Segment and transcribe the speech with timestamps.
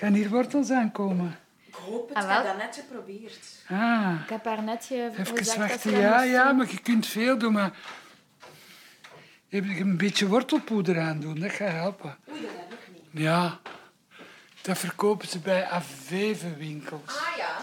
[0.00, 1.38] Gaan hier wortels aankomen?
[1.66, 2.16] Ik hoop het.
[2.18, 3.38] Ah, Ik heb dat net geprobeerd.
[3.68, 5.80] Ah, Ik heb haar net ge- even gezegd dat wachten.
[5.80, 7.72] ze dat Ja, ja, maar je kunt veel doen, maar...
[9.48, 12.16] Je een beetje wortelpoeder aan doen, dat gaat helpen.
[12.30, 13.22] Oei, dat heb ik niet.
[13.22, 13.60] Ja,
[14.62, 17.00] dat verkopen ze bij Avevenwinkels.
[17.06, 17.56] Ah ja.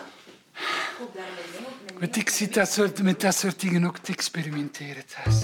[0.54, 2.00] Ik hoop daar.
[2.00, 5.42] Want ik zit dat soort, met dat soort dingen ook te experimenteren thuis.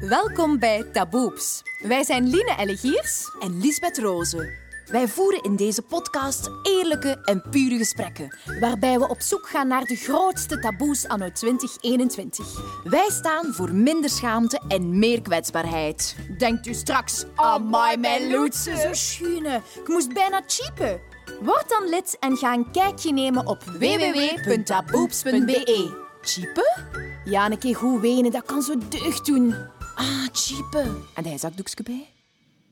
[0.00, 1.62] Welkom bij Taboeps.
[1.82, 4.62] Wij zijn Line Ellegiers en Lisbeth Rozen.
[4.90, 8.36] Wij voeren in deze podcast eerlijke en pure gesprekken.
[8.60, 12.82] waarbij we op zoek gaan naar de grootste taboes anno 2021.
[12.84, 16.16] Wij staan voor minder schaamte en meer kwetsbaarheid.
[16.38, 19.62] Denkt u straks, amai mijn loetse, zo schune.
[19.82, 21.00] Ik moest bijna cheapen.
[21.40, 26.02] Word dan lid en ga een kijkje nemen op www.taboeps.be.
[26.20, 26.86] Cheapen?
[27.24, 29.54] Ja, een keer goed wenen, dat kan zo deugd doen.
[29.94, 31.04] Ah, cheapen.
[31.14, 32.08] En hij zakdoekje bij?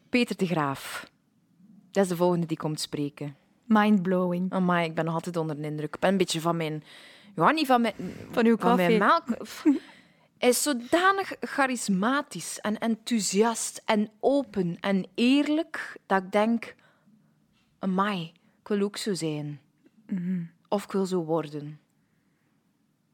[0.09, 1.11] Peter de Graaf.
[1.93, 3.37] Dat is de volgende die komt spreken.
[3.65, 4.53] Mindblowing.
[4.53, 5.95] Amai, ik ben nog altijd onder de indruk.
[5.95, 6.85] Ik ben een beetje van mijn...
[7.37, 7.95] Ja, niet van mijn...
[8.31, 9.25] Van uw Van mijn melk...
[10.39, 16.75] Is zodanig charismatisch en enthousiast en open en eerlijk dat ik denk...
[17.79, 19.61] Amai, ik wil ook zo zijn.
[20.69, 21.81] Of ik wil zo worden.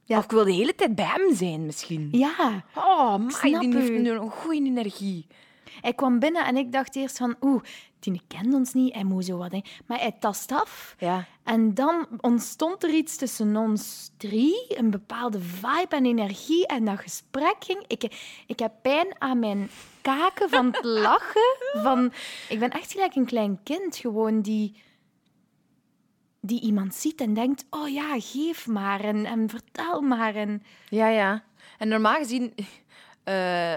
[0.05, 0.19] Ja.
[0.19, 2.09] Of ik wil de hele tijd bij hem zijn, misschien.
[2.13, 5.27] Ja, Oh, snap die heeft een goede energie.
[5.81, 7.62] Hij kwam binnen en ik dacht eerst van, oeh,
[7.98, 9.53] die kent ons niet, hij moet zo wat.
[9.53, 9.61] Hè.
[9.87, 10.95] Maar hij tast af.
[10.98, 11.25] Ja.
[11.45, 16.67] En dan ontstond er iets tussen ons drie, een bepaalde vibe en energie.
[16.67, 17.85] En dat gesprek ging.
[17.87, 18.03] Ik,
[18.47, 19.70] ik heb pijn aan mijn
[20.03, 21.57] kaken van het lachen.
[21.73, 22.13] Van,
[22.48, 24.83] ik ben echt gelijk een klein kind, gewoon die,
[26.41, 30.35] die iemand ziet en denkt: Oh ja, geef maar en, en vertel maar.
[30.35, 31.42] En, Ja, ja.
[31.79, 32.55] En normaal gezien
[33.25, 33.75] eh,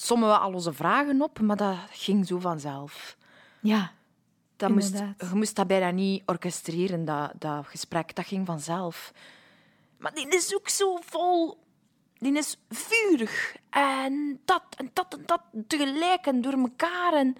[0.00, 3.16] sommen we al onze vragen op, maar dat ging zo vanzelf.
[3.60, 3.92] ja,
[4.56, 8.14] Dat moest, je moest dat bijna niet orchestreren, dat, dat gesprek.
[8.14, 9.12] Dat ging vanzelf.
[9.98, 11.58] Maar die is ook zo vol...
[12.18, 13.56] Die is vurig.
[13.70, 17.12] En dat en dat en dat tegelijk en door elkaar.
[17.12, 17.36] En...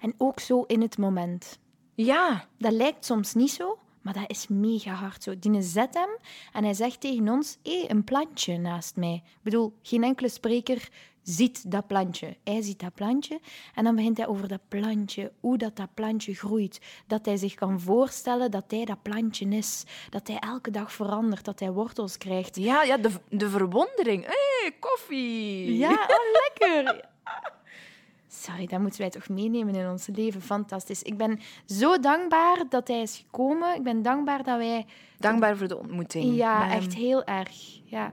[0.00, 1.58] en ook zo in het moment.
[1.94, 5.38] Ja, Dat lijkt soms niet zo, maar dat is mega hard zo.
[5.38, 6.08] Die zet hem
[6.52, 9.22] en hij zegt tegen ons: hé, een plantje naast mij.
[9.24, 10.88] Ik bedoel, geen enkele spreker
[11.24, 12.36] ziet dat plantje.
[12.44, 13.40] Hij ziet dat plantje
[13.74, 16.80] en dan begint hij over dat plantje, hoe dat, dat plantje groeit.
[17.06, 19.84] Dat hij zich kan voorstellen dat hij dat plantje is.
[20.10, 22.56] Dat hij elke dag verandert, dat hij wortels krijgt.
[22.56, 24.24] ja, ja de, de verwondering.
[24.24, 25.76] Hé, hey, koffie.
[25.76, 27.12] Ja, oh, lekker.
[28.28, 30.42] Sorry, dat moeten wij toch meenemen in ons leven.
[30.42, 31.02] Fantastisch.
[31.02, 33.74] Ik ben zo dankbaar dat hij is gekomen.
[33.74, 34.86] Ik ben dankbaar dat wij...
[35.18, 36.36] Dankbaar voor de ontmoeting.
[36.36, 37.80] Ja, echt heel erg.
[37.84, 38.12] Ja.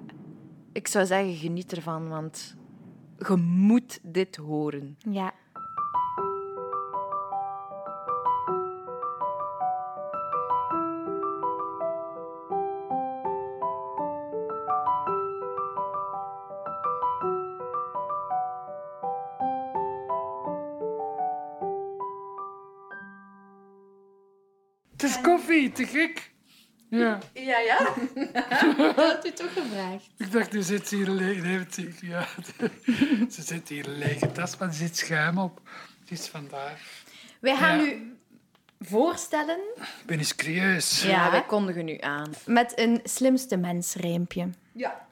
[0.72, 2.56] Ik zou zeggen, geniet ervan, want
[3.28, 4.98] je moet dit horen.
[5.10, 5.34] ja.
[24.92, 26.31] Het is koffie, te gek.
[27.00, 27.80] Ja, Ja, ja.
[28.96, 30.10] Dat u toch gevraagd.
[30.18, 31.42] ik dacht, er zit hier een lege...
[31.42, 32.28] Nee, het is- ja,
[33.30, 35.62] ze zit hier een lege tas, maar er zit schuim op.
[36.00, 36.82] Het is vandaar.
[37.40, 37.86] Wij gaan Ja.
[37.92, 38.16] u
[38.80, 41.04] voorstellen Ik ben eens curieus.
[41.04, 42.32] Ja, wij kondigen u aan.
[42.46, 44.50] met een slimste mensrijmpje.
[44.72, 45.08] Ja.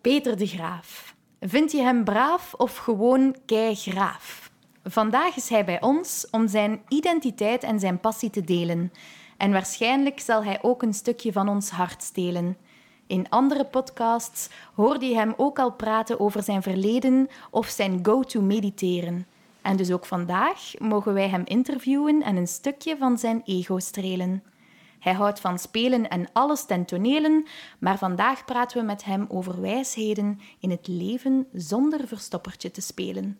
[0.00, 1.14] Peter de Graaf.
[1.40, 4.50] Vind je hem braaf of gewoon kei-graaf?
[4.84, 8.92] Vandaag is hij bij ons om zijn identiteit en zijn passie te delen.
[9.36, 12.56] En waarschijnlijk zal hij ook een stukje van ons hart stelen.
[13.06, 18.40] In andere podcasts hoorde je hem ook al praten over zijn verleden of zijn go-to
[18.40, 19.26] mediteren.
[19.62, 24.42] En dus ook vandaag mogen wij hem interviewen en een stukje van zijn ego strelen.
[24.98, 27.46] Hij houdt van spelen en alles ten tonelen,
[27.78, 33.38] maar vandaag praten we met hem over wijsheden in het leven zonder verstoppertje te spelen.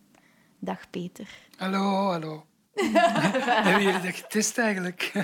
[0.59, 1.29] Dag Peter.
[1.57, 2.45] Hallo, hallo.
[3.65, 5.03] Hebben jullie dat getest eigenlijk?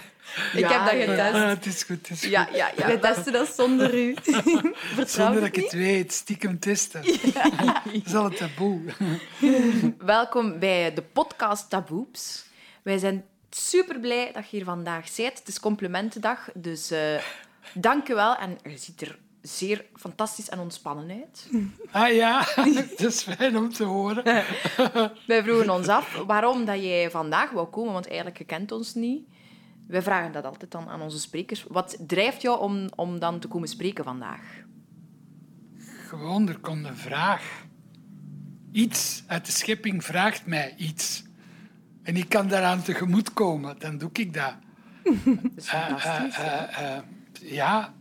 [0.55, 1.35] Ik heb dat getest.
[1.35, 2.31] Ah, het is goed, het is goed.
[2.31, 2.87] Ja, ja, ja.
[2.87, 4.15] Wij testen dat zonder u.
[4.95, 7.03] Vertrouw Zonder dat ik het weet, stiekem testen.
[7.03, 8.81] Dat is al een taboe.
[9.99, 12.45] Welkom bij de podcast Taboeps.
[12.83, 15.39] Wij zijn super blij dat je hier vandaag bent.
[15.39, 17.19] Het is complimentendag, dus eh
[17.75, 18.37] dank je wel.
[18.37, 21.49] En je ziet er zeer fantastisch en ontspannen uit.
[21.91, 22.47] Ah ja,
[22.97, 24.25] dat is fijn om te horen.
[25.27, 28.95] Wij vroegen ons af waarom dat jij vandaag wou komen, want eigenlijk je kent ons
[28.95, 29.27] niet.
[29.87, 31.65] Wij vragen dat altijd dan aan onze sprekers.
[31.69, 34.41] Wat drijft jou om, om dan te komen spreken vandaag?
[36.09, 37.65] Gewoon, er komt een vraag.
[38.73, 41.23] Iets uit de schepping vraagt mij iets.
[42.03, 44.55] en ik kan daaraan tegemoetkomen, dan doe ik dat.
[45.25, 46.37] Dat is fantastisch.
[46.37, 47.03] eh, eh, eh,
[47.41, 47.95] ja,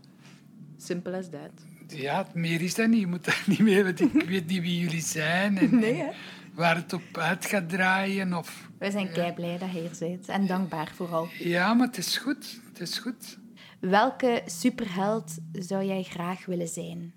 [0.84, 1.52] Simple as that.
[1.88, 3.00] ja, meer is dat niet.
[3.00, 6.04] Je moet daar niet meer, want ik weet niet wie jullie zijn en, Nee, hè?
[6.04, 6.14] en
[6.54, 8.34] waar het op uit gaat draaien.
[8.34, 11.28] Of, Wij zijn kei blij dat je hier bent en dankbaar vooral.
[11.40, 12.60] ja, maar het is goed.
[12.70, 13.38] Het is goed.
[13.80, 17.14] Welke superheld zou jij graag willen zijn?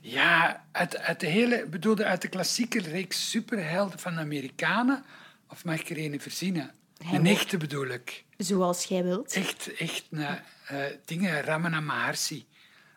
[0.00, 5.04] Ja, uit, uit de hele, bedoelde uit de klassieke reeks superhelden van de Amerikanen,
[5.48, 6.70] of mag ik er een verzinnen?
[7.04, 8.24] Hij Een echte bedoel ik.
[8.36, 9.32] Zoals jij wilt.
[9.32, 10.26] Echt, echt een,
[10.66, 12.46] eh, dingen, Ramana Maharshi.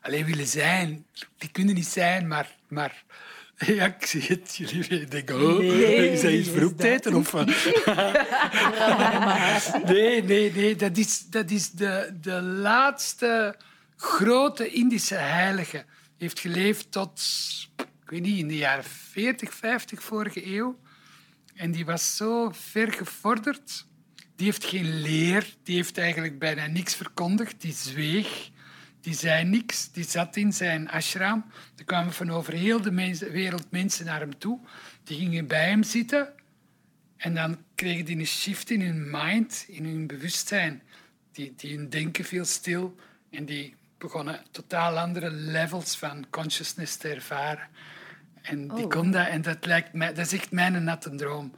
[0.02, 1.06] Alleen willen zijn.
[1.38, 2.56] Die kunnen niet zijn, maar...
[2.68, 3.04] maar
[3.66, 4.56] ja, ik zie het.
[4.56, 6.50] Jullie denken, oh, is dat iets?
[7.14, 7.34] Of,
[9.94, 10.76] nee, nee, nee.
[10.76, 13.56] Dat is, dat is de, de laatste
[13.98, 15.86] grote Indische heilige.
[16.18, 17.22] Heeft geleefd tot,
[17.78, 20.80] ik weet niet, in de jaren 40, 50 vorige eeuw.
[21.56, 23.86] En die was zo ver gevorderd.
[24.40, 25.54] Die heeft geen leer.
[25.64, 27.62] Die heeft eigenlijk bijna niks verkondigd.
[27.62, 28.50] Die zweeg.
[29.02, 29.92] Die zei niks.
[29.92, 31.46] Die zat in zijn ashram.
[31.78, 34.60] Er kwamen van over heel de wereld mensen naar hem toe.
[35.04, 36.34] Die gingen bij hem zitten.
[37.18, 40.82] En dan kregen die een shift in hun mind, in hun bewustzijn.
[41.32, 42.96] Die, die hun denken viel stil.
[43.30, 47.68] En die begonnen totaal andere levels van consciousness te ervaren.
[48.42, 51.54] En die kon dat, en dat, lijkt mij, dat is echt mijn natte droom.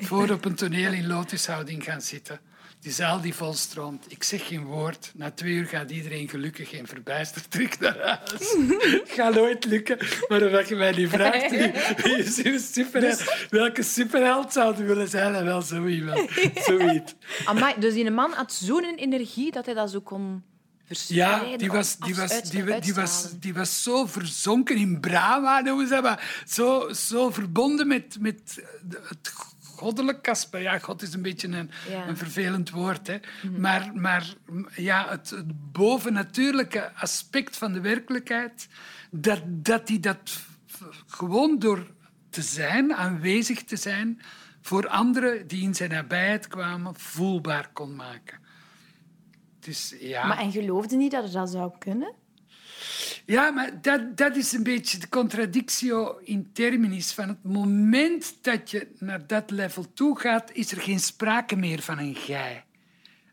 [0.00, 2.40] Voor op een toneel in lotushouding gaan zitten.
[2.80, 4.04] Die zaal die volstroomt.
[4.08, 5.12] Ik zeg geen woord.
[5.14, 8.56] Na twee uur gaat iedereen gelukkig en verbijsterd terug naar huis.
[9.16, 9.98] gaat nooit lukken.
[10.28, 11.50] Maar omdat je mij niet vraagt
[12.02, 16.30] wie, is uw superheld, welke superheld zou je willen zijn, dan wel zo iemand.
[16.66, 17.14] Zoiets.
[17.44, 20.42] Amai, dus die man had zo'n energie dat hij dat zo kon
[20.84, 21.50] verspreiden.
[21.50, 25.86] Ja, die was, die, was, die, die, was, die was zo verzonken in Brahma, noemen
[25.86, 28.64] ze dat, maar zo, zo verbonden met, met
[29.08, 29.32] het
[29.80, 30.64] goddelijk aspect.
[30.64, 32.08] Ja, God is een beetje een, Ja.
[32.08, 33.06] een vervelend woord.
[33.06, 33.18] Hè.
[33.58, 34.34] Maar, maar
[34.76, 38.68] ja, het, het bovennatuurlijke aspect van de werkelijkheid,
[39.10, 40.40] dat, dat hij dat
[41.06, 41.86] gewoon door
[42.30, 44.20] te zijn, aanwezig te zijn,
[44.60, 48.38] voor anderen die in zijn nabijheid kwamen, voelbaar kon maken.
[49.60, 50.26] Dus ja.
[50.26, 52.12] Maar en geloofde niet dat het dat zou kunnen?
[53.30, 57.12] Ja, maar dat, dat is een beetje de contradictio in terminis.
[57.12, 61.82] Van het moment dat je naar dat level toe gaat, is er geen sprake meer
[61.82, 62.64] van een gij.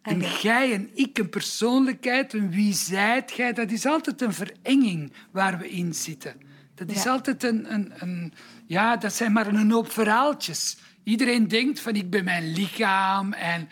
[0.01, 5.13] Een gij, een ik, een persoonlijkheid, een wie zijt gij, dat is altijd een verenging
[5.31, 6.35] waar we in zitten.
[6.75, 7.11] Dat is Ja.
[7.11, 8.33] altijd een, een, een...
[8.65, 10.77] Ja, dat zijn maar een hoop verhaaltjes.
[11.03, 13.69] Iedereen denkt van ik ben mijn lichaam en,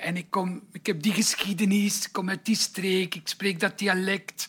[0.00, 3.78] en ik, kom, ik heb die geschiedenis, ik kom uit die streek, ik spreek dat
[3.78, 4.48] dialect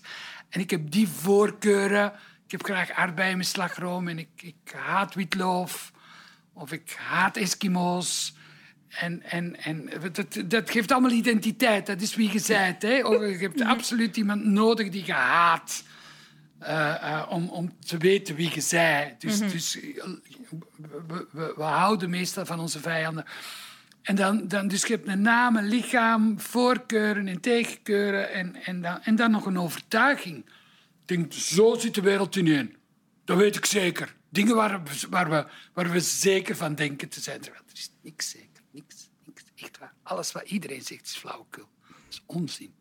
[0.55, 2.13] en ik heb die voorkeuren.
[2.45, 5.91] Ik heb graag aardbeien met slagroom en ik, ik haat witloof
[6.53, 8.35] of ik haat Eskimo's.
[8.87, 11.85] En, en, en dat, dat geeft allemaal identiteit.
[11.85, 12.81] Dat is wie je bent.
[12.81, 13.05] Hè?
[13.05, 15.83] Of je hebt absoluut iemand nodig die je haat.
[16.59, 19.21] eh, eh, om, om te weten wie je bent.
[19.21, 20.03] Dus, dus eh,
[21.07, 23.25] we, we, we houden meestal van onze vijanden.
[24.05, 28.81] En dan, dan dus je hebt een naam, een lichaam, voorkeuren en tegenkeuren en, en,
[28.81, 30.37] dan, en dan nog een overtuiging.
[31.01, 32.75] Ik denk, zo zit de wereld ineen.
[33.23, 34.15] Dat weet ik zeker.
[34.29, 37.41] Dingen waar we, waar we, waar we zeker van denken te zijn.
[37.41, 38.61] Terwijl er is niks zeker.
[38.71, 39.43] Niks, niks.
[39.55, 39.93] Echt waar.
[40.03, 41.67] Alles wat iedereen zegt is flauwekul.
[41.87, 42.73] Dat is onzin.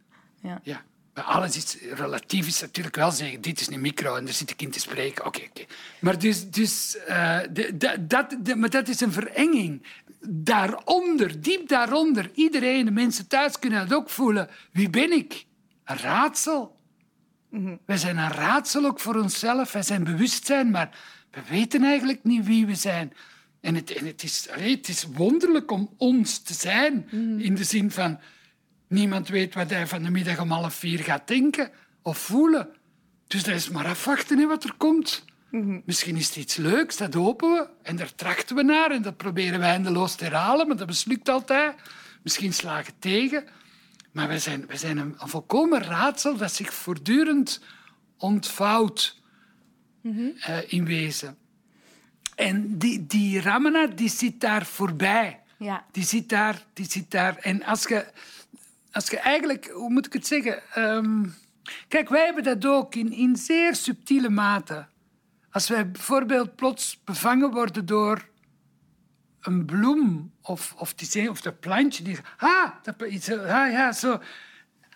[0.42, 0.60] Ja.
[0.62, 0.84] Ja.
[1.14, 4.50] Maar alles is relatief, is natuurlijk wel zeggen, dit is een micro en daar zit
[4.50, 5.26] ik in te spreken.
[5.26, 5.64] Oké, oké.
[6.00, 9.86] Maar dus, dus eh, de- de- dat, de- maar dat is een verenging.
[10.28, 14.48] Daaronder, diep daaronder, iedereen, de mensen thuis kunnen dat ook voelen.
[14.72, 15.44] Wie ben ik?
[15.84, 16.76] Een raadsel.
[17.86, 19.72] Wij zijn een raadsel ook voor onszelf.
[19.72, 20.98] Wij zijn bewustzijn, maar
[21.30, 23.12] we weten eigenlijk niet wie we zijn.
[23.60, 27.08] En het, en het, is, allee, het is wonderlijk om ons te zijn.
[27.38, 28.20] In de zin van,
[28.88, 31.70] niemand weet wat hij van de middag om half vier gaat denken
[32.02, 32.68] of voelen.
[33.26, 35.24] Dus dat is maar afwachten hè, wat er komt.
[35.84, 37.68] Misschien is het iets leuks, dat hopen we.
[37.82, 41.28] En daar trachten we naar en dat proberen we eindeloos te herhalen, maar dat mislukt
[41.28, 41.74] altijd.
[42.22, 43.44] Misschien slagen tegen.
[44.12, 47.60] Maar wij zijn, wij zijn een, een volkomen raadsel dat zich voortdurend
[48.18, 49.20] ontvouwt
[50.02, 51.36] eh, in wezen.
[52.34, 55.40] En die, die Ramana die zit daar voorbij.
[55.58, 55.84] Ja.
[55.92, 56.64] Die zit daar.
[56.72, 57.36] Die zit daar.
[57.36, 58.06] En als je,
[58.92, 60.62] als je eigenlijk, hoe moet ik het zeggen?
[60.72, 61.24] Ehm,
[61.88, 64.86] kijk, wij hebben dat ook in, in zeer subtiele mate.
[65.54, 68.28] Als wij bijvoorbeeld plots bevangen worden door
[69.40, 72.04] een bloem of, of, die, of dat plantje.
[72.04, 74.20] Die, ah, dat, iets, ah, ja, zo.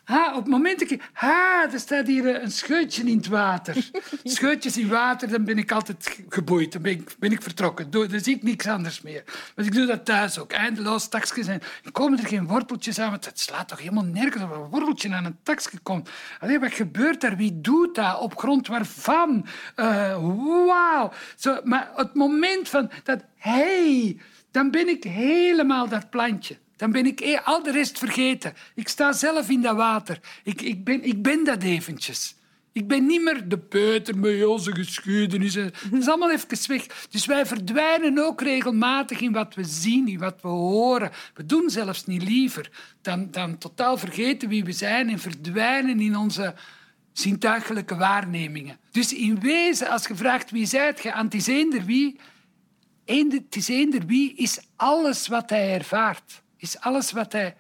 [0.09, 1.03] Ha, op het moment dat ik...
[1.13, 3.91] Ha, er staat hier eh, een scheutje in het water.
[4.25, 6.73] Scheutjes in water, dan ben ik altijd ge- geboeid.
[6.73, 7.91] Dan ben ik, ben ik vertrokken.
[7.91, 9.23] Doe, dan zie ik niks anders meer.
[9.55, 10.53] Want ik doe dat thuis ook.
[10.53, 11.47] Eindeloos takjes.
[11.47, 11.61] En
[11.93, 13.11] komen er geen worteltjes aan?
[13.11, 16.11] Want het slaat toch helemaal nergens op een worteltje aan een takje komt.
[16.41, 17.37] Allee, wat gebeurt daar?
[17.37, 18.21] Wie doet dat?
[18.21, 19.47] Op grond waarvan?
[19.75, 20.19] Eh,
[20.67, 21.13] Wauw.
[21.65, 23.25] Maar het moment van dat...
[23.37, 24.17] Hey,
[24.51, 26.57] dan ben ik helemaal dat plantje.
[26.79, 28.55] Dan ben ik eh, al de rest vergeten.
[28.75, 30.21] Ik sta zelf in dat water.
[30.43, 32.37] Ik, ik, ben, ik ben dat eventjes.
[32.73, 35.55] Ik ben niet meer de peuter met onze geschiedenis.
[35.55, 36.87] Dat is allemaal even weg.
[37.11, 41.11] Dus wij verdwijnen ook regelmatig in wat we zien, in wat we horen.
[41.35, 42.71] We doen zelfs niet liever
[43.03, 46.55] dan, dan totaal vergeten wie we zijn en verdwijnen in onze
[47.13, 48.79] zintuigelijke waarnemingen.
[48.91, 52.21] Dus in wezen, als je vraagt wie zijt je, het is eender wie,
[53.05, 56.43] het is eender wie is alles wat hij ervaart.
[56.59, 57.57] Is alles wat hij...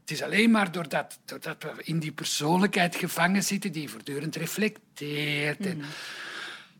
[0.00, 5.66] Het is alleen maar doordat, doordat we in die persoonlijkheid gevangen zitten die voortdurend reflecteert.
[5.66, 5.82] En,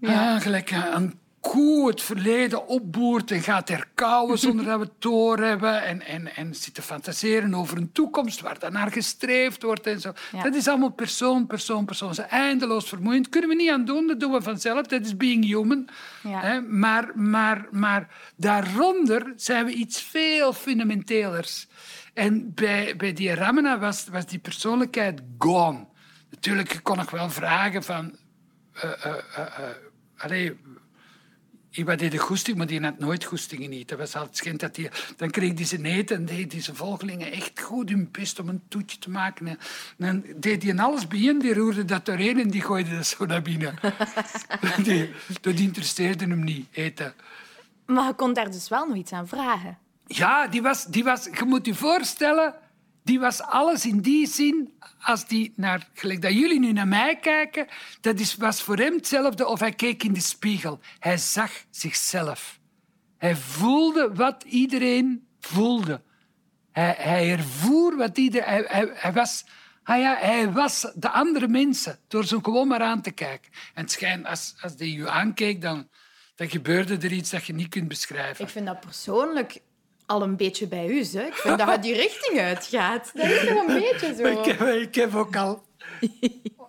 [0.02, 5.82] ah, gelijk een koe het verleden opboert en gaat herkauwen zonder dat we het doorhebben.
[5.82, 10.00] En, en, en zit te fantaseren over een toekomst waar dan naar gestreefd wordt en
[10.00, 10.12] zo.
[10.32, 10.42] Ja.
[10.42, 12.08] Dat is allemaal persoon, persoon, persoon.
[12.08, 13.28] Dat is eindeloos vermoeiend.
[13.28, 14.86] Kunnen we niet aan doen, dat doen we vanzelf.
[14.86, 15.88] Dat is being human.
[16.22, 16.60] Ja.
[16.60, 21.68] Maar, maar, maar daaronder zijn we iets veel fundamentelers.
[22.14, 25.86] En bij, bij die Ramana was, was die persoonlijkheid gone.
[26.30, 28.16] Natuurlijk je kon nog wel vragen van...
[30.16, 30.58] allee,
[31.70, 33.88] Iemand deed de goesting, maar die had nooit goestingen niet.
[33.88, 37.32] Dat was altijd dat die, dan kreeg hij zijn eten en deed hij zijn volgelingen
[37.32, 39.46] echt goed hun best om een toetje te maken.
[39.46, 39.58] En
[39.96, 43.42] dan deed hij alles bij die roerde dat doorheen en die gooide dat zo naar
[43.42, 43.74] binnen.
[44.84, 45.10] die,
[45.40, 47.14] dat interesseerde hem niet, eten.
[47.86, 49.78] Maar je kon daar dus wel nog iets aan vragen.
[50.06, 52.54] Ja, die was, die was, je moet je voorstellen,
[53.02, 57.16] die was alles in die zin, als die naar, gelijk dat jullie nu naar mij
[57.16, 57.66] kijken,
[58.00, 60.80] dat is, was voor hem hetzelfde of hij keek in de spiegel.
[60.98, 62.58] Hij zag zichzelf.
[63.18, 66.02] Hij voelde wat iedereen voelde.
[66.72, 68.48] Hij, hij ervoer wat iedereen...
[68.48, 69.44] Hij, hij, hij was...
[69.82, 73.52] Ah ja, hij was de andere mensen, door zo gewoon maar aan te kijken.
[73.74, 75.88] En het als, als die je aankeek, dan,
[76.34, 78.44] dan gebeurde er iets dat je niet kunt beschrijven.
[78.44, 79.60] Ik vind dat persoonlijk
[80.10, 81.04] al een beetje bij u.
[81.12, 81.22] Hè?
[81.26, 83.10] Ik vind dat je die richting uitgaat.
[83.14, 84.26] Dat is toch een beetje zo.
[84.26, 85.62] Ik, heb, ik heb ook al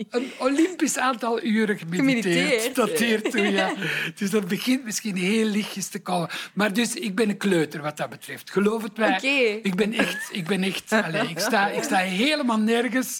[0.09, 2.23] een olympisch aantal uren gemediteerd.
[2.25, 2.73] Gemediteerd.
[2.73, 3.73] Tot hiertoe, ja.
[4.15, 6.29] Dus dat begint misschien heel lichtjes te komen.
[6.53, 8.51] Maar dus, ik ben een kleuter wat dat betreft.
[8.51, 9.15] Geloof het mij.
[9.15, 9.59] Oké.
[9.67, 10.29] Ik ben echt...
[10.31, 13.19] Ik, ben echt allee, ik, sta, ik sta helemaal nergens...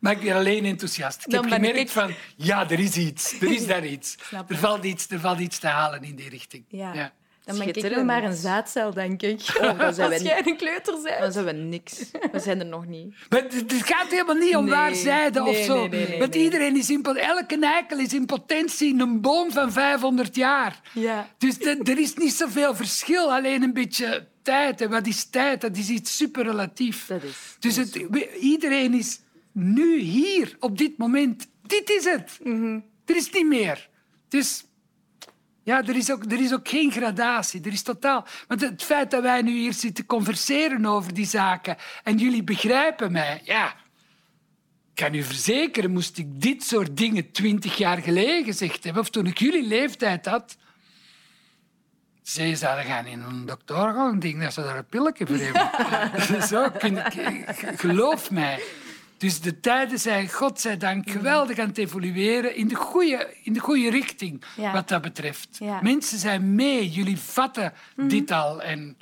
[0.00, 1.24] Maar ik ben alleen enthousiast.
[1.24, 3.40] Ik Dan heb gemerkt ik- van, ja, er is iets.
[3.40, 4.16] Er is daar iets.
[4.48, 6.64] Er valt iets, er valt iets te halen in die richting.
[6.68, 6.94] Ja.
[6.94, 7.12] Ja.
[7.56, 9.40] Dan ben ik maar een zaadcel, denk ik.
[9.60, 11.32] Oh, dan zijn Als jij een kleuter Dan bent.
[11.32, 12.10] zijn we niks.
[12.32, 13.14] We zijn er nog niet.
[13.30, 14.74] Maar het gaat helemaal niet om Nee.
[14.74, 15.74] waarzijde of Nee, zo.
[15.76, 16.42] nee, nee, nee, Want nee.
[16.42, 20.80] iedereen is in, elke eikel is in potentie een boom van 500 jaar.
[20.92, 21.28] Ja.
[21.38, 24.80] Dus de- er is niet zoveel verschil, alleen een beetje tijd.
[24.80, 25.60] En wat is tijd?
[25.60, 27.06] Dat is iets superrelatief.
[27.06, 27.94] Dat is- dus het,
[28.40, 29.20] iedereen is
[29.52, 31.46] nu hier, op dit moment.
[31.66, 32.38] Dit is het.
[33.04, 33.88] Er is niet meer.
[34.28, 34.64] Dus
[35.68, 37.60] ja, er is, ook, er is ook geen gradatie.
[37.64, 38.26] Er is totaal...
[38.46, 43.12] Want het feit dat wij nu hier zitten converseren over die zaken en jullie begrijpen
[43.12, 43.74] mij, ja...
[44.94, 49.10] Ik kan u verzekeren, moest ik dit soort dingen twintig jaar geleden gezegd hebben, of
[49.10, 50.56] toen ik jullie leeftijd had...
[52.22, 54.14] Ze zouden gaan in een dokter gaan.
[54.14, 56.42] Ik denk dat ze daar een pilletje voor hebben.
[56.48, 57.02] Zo, kun
[57.76, 58.62] geloof mij.
[59.18, 63.90] Dus de tijden zijn, godzijdank, geweldig aan het evolueren in de goede, in de goede
[63.90, 64.72] richting, Ja.
[64.72, 65.48] wat dat betreft.
[65.60, 65.82] Ja.
[65.82, 68.62] Mensen zijn mee, jullie vatten dit al.
[68.62, 68.96] En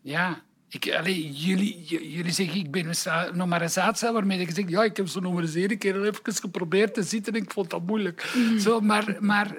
[0.00, 4.68] ja, ik, allee, jullie, jullie zeggen, ik ben een nog maar een waarmee je zegt,
[4.68, 7.50] ja, ik heb zo nog maar eens één keer even geprobeerd te zitten en ik
[7.52, 8.34] vond dat moeilijk.
[8.58, 9.54] Zo, maar, maar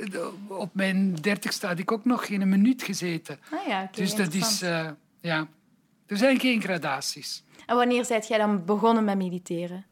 [0.48, 3.40] op mijn dertigste had ik ook nog geen minuut gezeten.
[3.52, 4.90] Ah ja, dus dat is, eh,
[5.22, 5.48] ja,
[6.08, 7.44] er zijn geen gradaties.
[7.66, 9.86] En wanneer zijt jij dan begonnen met mediteren?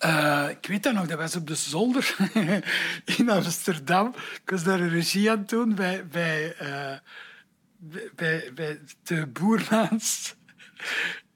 [0.00, 2.16] Eh, ik weet dat nog, dat was op de zolder
[3.18, 4.14] in Amsterdam.
[4.42, 6.98] Ik was daar een regie aan het doen bij, bij, eh,
[8.14, 10.34] bij, bij, de Boermaans.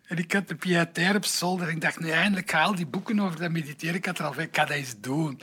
[0.07, 1.69] En ik had de pietair op zolder.
[1.69, 3.95] En ik dacht, nu eindelijk ga al die boeken over dat mediteren.
[3.95, 5.41] Ik had er al ik ga dat eens doen.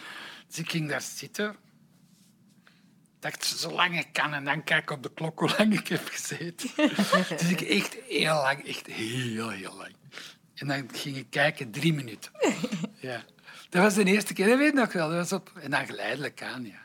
[0.48, 1.50] Dus ik ging daar zitten.
[1.50, 4.34] Ik dacht, zolang ik kan.
[4.34, 6.70] En dan kijk ik op de klok hoe lang ik heb gezeten.
[7.40, 9.96] dus ik echt heel lang, echt heel, heel lang.
[10.56, 12.32] En dan ging ik kijken, drie minuten.
[13.02, 13.24] Ja.
[13.70, 15.08] Dat was de eerste keer, dat weet ik nog wel.
[15.10, 16.80] Dat was op, en dan geleidelijk aan, ja.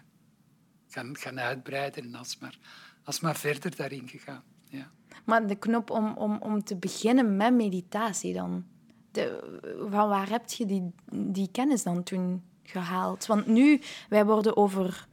[0.89, 2.59] Gaan, gaan uitbreiden en alsmaar,
[3.05, 4.43] alsmaar verder daarin gegaan.
[4.69, 4.91] Ja.
[5.25, 8.65] Maar de knop om, om, om te beginnen met meditatie dan.
[9.11, 13.27] de- van waar heb je die, die kennis dan toen gehaald?
[13.27, 15.07] Want nu, wij worden over,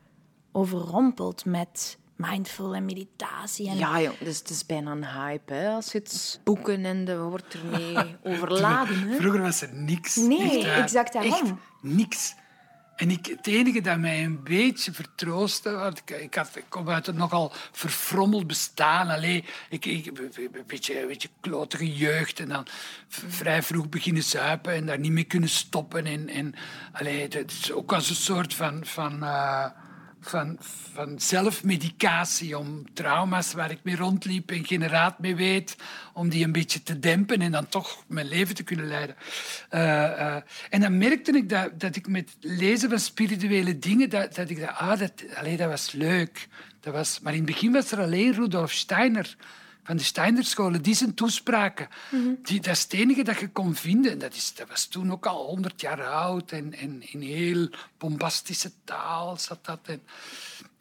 [0.51, 3.69] overrompeld met mindful en meditatie.
[3.69, 5.53] En Ja, joh, dus het is bijna een hype.
[5.53, 5.69] Hè?
[5.69, 9.07] Als je het boeken en de wordt ermee overladen.
[9.07, 9.15] Hè?
[9.15, 10.15] Vroeger was er niks.
[10.15, 10.81] Nee, Echt waar.
[10.81, 11.59] exact daarom.
[11.81, 12.35] Niks.
[12.95, 16.89] En ik, het enige dat mij een beetje vertroostte, want ik, ik, had, ik kom
[16.89, 19.09] uit een nogal verfrommeld bestaan.
[19.09, 20.31] Allee, ik, ik, een,
[20.67, 22.65] beetje, een beetje klotige jeugd en dan
[23.07, 26.05] v- vrij vroeg beginnen zuipen en daar niet meer kunnen stoppen.
[26.05, 26.53] En, en,
[26.91, 29.65] allee, dat is ook als een soort van, van, eh,
[30.29, 30.57] van,
[30.93, 35.75] van zelfmedicatie om trauma's waar ik mee rondliep en geen raad mee weet,
[36.13, 39.15] om die een beetje te dempen en dan toch mijn leven te kunnen leiden.
[39.69, 44.35] Eh, eh, en dan merkte ik dat, dat ik met lezen van spirituele dingen, dat,
[44.35, 46.47] dat ik dacht, ah, dat, allee, dat was leuk.
[46.79, 49.35] Dat was, maar in het begin was er alleen Rudolf Steiner
[49.83, 51.87] van de Steinerscholen, die zijn toespraken.
[52.43, 54.19] die, dat is het enige dat je kon vinden.
[54.19, 58.71] Dat, is, dat was toen ook al honderd jaar oud en, en in heel bombastische
[58.83, 59.79] taal zat dat.
[59.83, 60.01] En,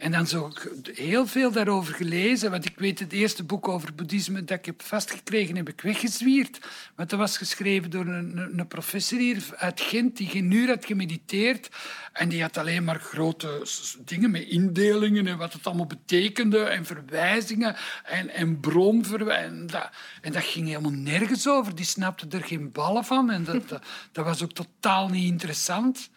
[0.03, 0.53] en dan zo
[0.95, 2.51] heel veel daarover gelezen.
[2.51, 6.59] Want ik weet, het eerste boek over boeddhisme dat ik heb vastgekregen, heb ik weggezwierd.
[6.95, 10.85] Want dat was geschreven door een, een, professor hier uit Gent die geen uur had
[10.85, 11.69] gemediteerd.
[12.13, 13.67] En die had alleen maar grote
[14.05, 16.59] dingen met indelingen en wat het allemaal betekende.
[16.59, 19.91] En verwijzingen en, en bronverwijzingen.
[20.21, 21.75] En dat, ging helemaal nergens over.
[21.75, 23.31] Die snapte er geen ballen van.
[23.31, 23.69] En dat,
[24.13, 26.11] dat was ook totaal niet interessant.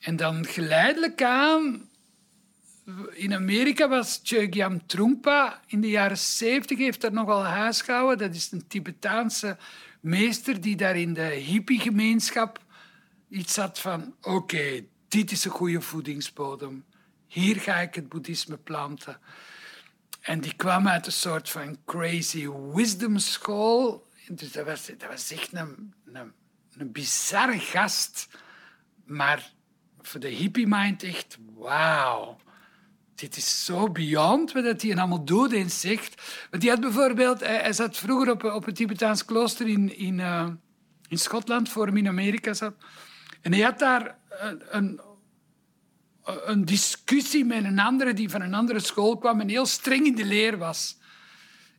[0.00, 1.88] En dan geleidelijk aan
[3.12, 8.18] in Amerika was Chogyam Trungpa in de jaren 70 heeft daar nogal huis gehouden.
[8.18, 9.56] Dat is een Tibetaanse
[10.00, 12.64] meester die daar in de hippie-gemeenschap
[13.28, 14.14] iets had van...
[14.20, 16.84] Oké, dit is een goede voedingsbodem.
[17.26, 19.18] Hier ga ik het boeddhisme planten.
[20.20, 24.08] En die kwam uit een soort van crazy wisdom school.
[24.28, 26.32] Dus dat was, dat was echt een, een,
[26.76, 28.28] een bizarre gast.
[29.04, 29.52] Maar
[30.00, 32.38] voor de hippie mind echt, wauw.
[33.20, 36.22] Dit is zo beyond wat hij allemaal doet en zegt.
[36.50, 37.40] Want hij had bijvoorbeeld...
[37.40, 40.48] Hij, zat vroeger op, op een Tibetaans klooster in, in, eh,
[41.08, 42.74] in Schotland, voor hem in Amerika zat.
[43.40, 45.00] En hij had daar een, een,
[46.44, 50.14] een discussie met een andere die van een andere school kwam en heel streng in
[50.14, 50.98] de leer was.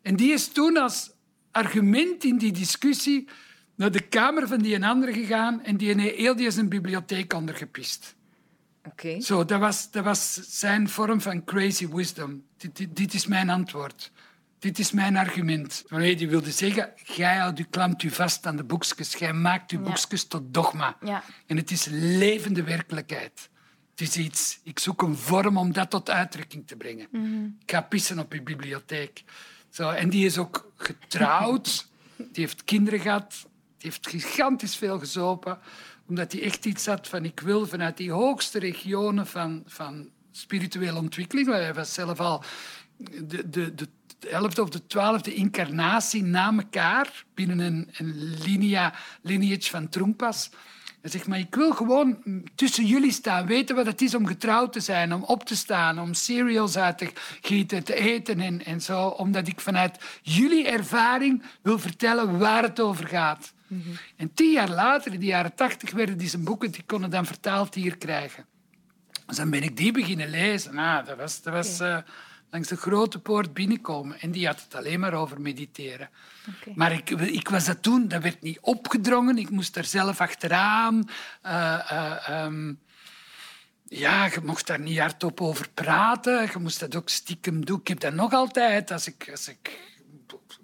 [0.01, 1.11] En die is toen als
[1.51, 3.27] argument in die discussie
[3.75, 7.33] naar de kamer van die een andere gegaan en die heeft heel die zijn bibliotheek
[7.33, 8.15] ondergepist.
[8.87, 9.19] Oké.
[9.21, 12.43] Zo, dat was, dat was zijn vorm van crazy wisdom.
[12.57, 14.11] Dit, dit, dit is mijn antwoord.
[14.59, 15.83] Dit is mijn argument.
[15.87, 19.13] Waarmee die wilde zeggen, jij houdt u, klampt u vast aan de boekjes.
[19.13, 19.85] Jij maakt uw Ja.
[19.85, 20.97] boekjes tot dogma.
[21.03, 21.23] Ja.
[21.45, 23.49] En het is levende werkelijkheid.
[23.91, 27.07] Het is iets, ik zoek een vorm om dat tot uitdrukking te brengen.
[27.61, 29.23] Ik ga pissen op uw bibliotheek.
[29.69, 31.87] Zo, en die is ook getrouwd.
[32.31, 33.31] die heeft kinderen gehad.
[33.77, 35.59] Die heeft gigantisch veel gezopen.
[36.11, 37.25] Omdat hij echt iets had van...
[37.25, 41.47] Ik wil vanuit die hoogste regionen van, van spirituele ontwikkeling...
[41.47, 42.43] Hij was zelf al
[42.97, 43.87] de, de, de
[44.29, 47.25] elfde of de twaalfde incarnatie na elkaar...
[47.33, 50.49] binnen een, een linea, lineage van Trungpas...
[51.01, 52.17] Hij zegt, maar ik wil gewoon
[52.55, 55.99] tussen jullie staan, weten wat het is om getrouwd te zijn, om op te staan,
[55.99, 59.07] om cereals uit te gieten, te eten en, en zo.
[59.07, 63.53] Omdat ik vanuit jullie ervaring wil vertellen waar het over gaat.
[64.15, 67.25] En tien jaar later, in de jaren tachtig, werden die zijn boeken, die konden dan
[67.25, 68.45] vertaald hier krijgen.
[69.25, 70.75] Dus dan ben ik die beginnen lezen.
[70.75, 71.97] Nou, dat was, dat was eh,
[72.49, 74.19] langs de grote poort binnenkomen.
[74.19, 76.09] En die had het alleen maar over mediteren.
[76.75, 79.37] Maar ik, ik was dat toen, dat werd niet opgedrongen.
[79.37, 81.09] Ik moest daar zelf achteraan.
[81.41, 82.73] Eh, eh, ehm,
[83.87, 86.41] ja, je mocht daar niet hardop over praten.
[86.41, 87.79] Je moest dat ook stiekem doen.
[87.79, 88.91] Ik heb dat nog altijd.
[88.91, 89.79] Als ik, als ik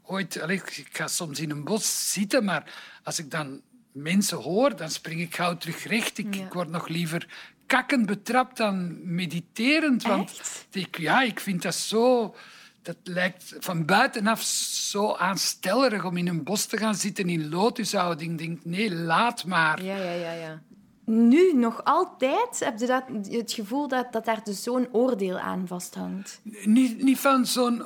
[0.03, 0.41] ooit...
[0.41, 2.73] allee, ik ga soms in een bos zitten, maar
[3.07, 6.17] als ik dan mensen hoor, dan spring ik gauw terug recht.
[6.17, 7.27] Ik, ik word nog liever
[7.65, 10.03] kakkend betrapt dan mediterend.
[10.03, 10.67] Want Echt?
[10.71, 12.35] ik, ja, ik vind dat zo...
[12.81, 18.31] Dat lijkt van buitenaf zo aanstellerig om in een bos te gaan zitten in lotushouding.
[18.31, 19.83] Ik denk, nee, laat maar.
[19.83, 20.61] Ja, ja, ja, ja.
[21.05, 25.67] Nu, nog altijd, heb je dat, het gevoel dat, dat daar dus zo'n oordeel aan
[25.67, 26.41] vasthangt?
[26.63, 27.85] niet, niet van zo'n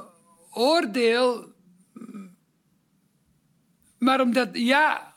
[0.52, 1.52] oordeel,
[4.02, 5.11] maar omdat, ja,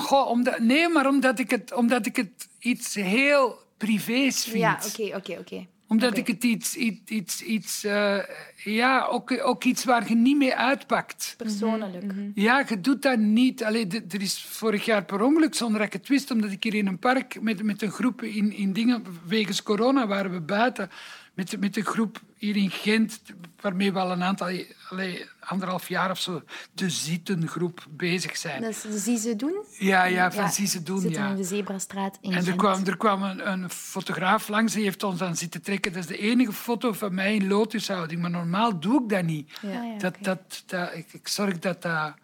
[0.00, 4.58] goh, omdat, nee, maar omdat ik het, omdat ik het iets heel privés vind.
[4.58, 5.66] Ja, oké, oké, oké.
[5.90, 8.18] Omdat ik het iets, iets, iets, iets eh,
[8.64, 11.34] ja, ook, ook iets waar je niet mee uitpakt.
[11.36, 12.04] Persoonlijk.
[12.34, 13.64] Ja, je doet dat niet.
[13.64, 16.74] Allee, er is vorig jaar per ongeluk, zonder dat ik het wist, omdat ik hier
[16.74, 20.90] in een park met, met een groep in, in dingen, wegens corona waren we buiten,
[21.34, 23.20] met, met de groep hier in Gent,
[23.60, 24.50] waarmee we al een aantal,
[24.88, 28.62] allee, anderhalf jaar of zo, de zittengroep bezig zijn.
[28.62, 29.64] Dat is de doen.
[29.78, 31.28] Ja, ja, van zie ze doen, Zitten ja.
[31.28, 35.02] in de Zebrastraat in En er kwam, er kwam een, een fotograaf langs, die heeft
[35.02, 35.92] ons dan zitten trekken.
[35.92, 39.58] Dat is de enige foto van mij in lotushouding, maar normaal doe ik dat niet.
[39.62, 39.68] Ja.
[39.68, 40.22] Ah, ja, dat, oké.
[40.22, 42.14] dat, dat, ik, ik zorg dat dat...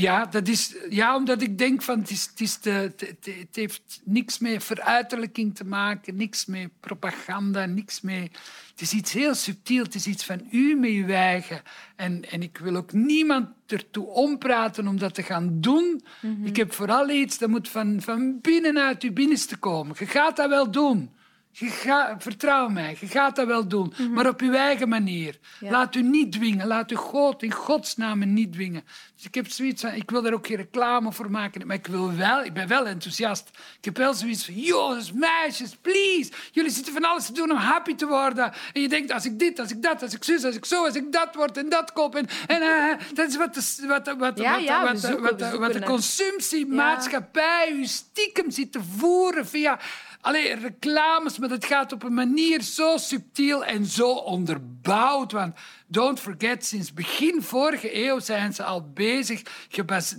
[0.00, 3.34] Ja, dat is, ja, omdat ik denk van het, is, het, is de, het, het-
[3.38, 8.38] het heeft niks met veruiterlijking te maken, niks met propaganda, niks met...
[8.70, 11.60] Het is iets heel subtiel, het is iets van u met uw eigen.
[11.96, 16.02] En, en ik wil ook niemand ertoe ompraten om dat te gaan doen.
[16.44, 19.96] Ik heb vooral iets dat moet van, van binnenuit uw binnenste komen.
[19.98, 21.10] Je gaat dat wel doen.
[21.50, 25.38] Je vertrouw mij, je gaat dat wel doen, maar op uw eigen manier.
[25.60, 28.84] Laat u niet dwingen, laat u God in godsnaam niet dwingen.
[29.16, 31.86] Dus ik heb zoiets van, ik wil daar ook geen reclame voor maken, maar ik,
[31.86, 33.48] wil wel, ik ben wel enthousiast.
[33.78, 36.30] Ik heb wel zoiets van, jongens, meisjes, please.
[36.52, 38.52] Jullie zitten van alles te doen om happy te worden.
[38.72, 40.84] En je denkt, als ik dit, als ik dat, als ik zus, als ik zo,
[40.84, 42.14] als ik dat word en dat koop.
[42.14, 45.38] En, en eh, dat is wat de, wat, wat, Ja, wat, ja, wat, zoeken, wat,
[45.38, 49.78] de- wat consumptiemaatschappij u stiekem zit te voeren via
[50.20, 55.32] Allee, reclames, maar dat gaat op een manier zo subtiel en zo onderbouwd.
[55.32, 55.54] Want
[55.86, 59.42] don't forget, sinds begin vorige eeuw zijn ze al bezig,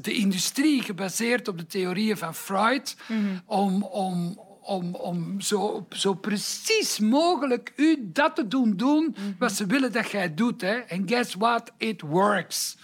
[0.01, 2.95] de industrie gebaseerd op de theorieën van Freud,
[3.45, 9.65] om, om, om, om zo, zo precies mogelijk u dat te doen doen wat ze
[9.65, 10.61] willen dat jij doet.
[10.61, 10.75] Hè.
[10.75, 11.71] En guess what?
[11.77, 12.77] It works.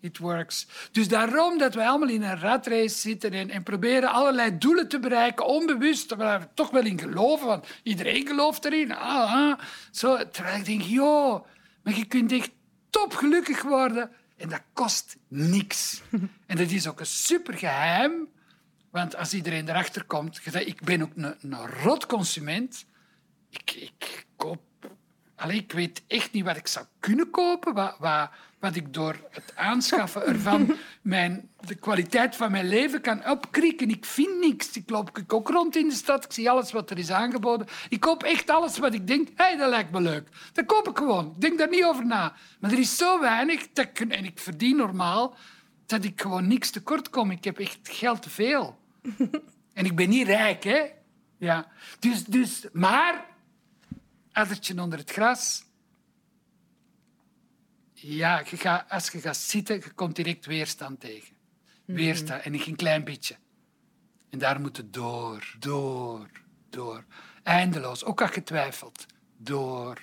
[0.00, 0.66] It works.
[0.92, 4.98] Dus daarom dat wij allemaal in een ratrace zitten en, en proberen allerlei doelen te
[4.98, 8.94] bereiken, onbewust, waar we toch wel in geloven, want iedereen gelooft erin.
[8.94, 9.58] Ah, ah.
[9.90, 11.46] Zo, terwijl ik denk, joh,
[11.82, 12.50] maar je kunt echt
[12.90, 16.02] topgelukkig worden en dat kost niks.
[16.46, 18.28] en dat is ook een supergeheim,
[18.96, 22.86] want als iedereen erachter komt, ik ben ook een, een rotconsument.
[23.50, 24.60] Ik, ik koop...
[25.34, 29.16] Allee, ik weet echt niet wat ik zou kunnen kopen, wat, wat, wat ik door
[29.30, 33.90] het aanschaffen ervan mijn, de kwaliteit van mijn leven kan opkrikken.
[33.90, 34.76] Ik vind niks.
[34.76, 37.66] Ik loop ik ook rond in de stad, ik zie alles wat er is aangeboden.
[37.88, 40.28] Ik koop echt alles wat ik denk, hey, dat lijkt me leuk.
[40.52, 41.32] Dat koop ik gewoon.
[41.34, 42.34] Ik denk daar niet over na.
[42.60, 45.36] Maar er is zo weinig, dat ik, en ik verdien normaal,
[45.86, 47.30] dat ik gewoon niks tekort kom.
[47.30, 48.84] Ik heb echt geld te veel.
[49.72, 50.84] En ik ben niet rijk, hè?
[51.38, 51.72] Ja.
[51.98, 53.26] Dus, dus, maar,
[54.32, 55.64] addertje onder het gras.
[57.92, 61.36] Ja, je als je gaat zitten, je komt direct weerstand tegen.
[61.84, 63.36] Weerstand, en geen klein beetje.
[64.30, 66.30] En daar moet het door, door,
[66.70, 67.04] door.
[67.42, 69.06] Eindeloos, ook als je twijfelt.
[69.36, 70.00] Door.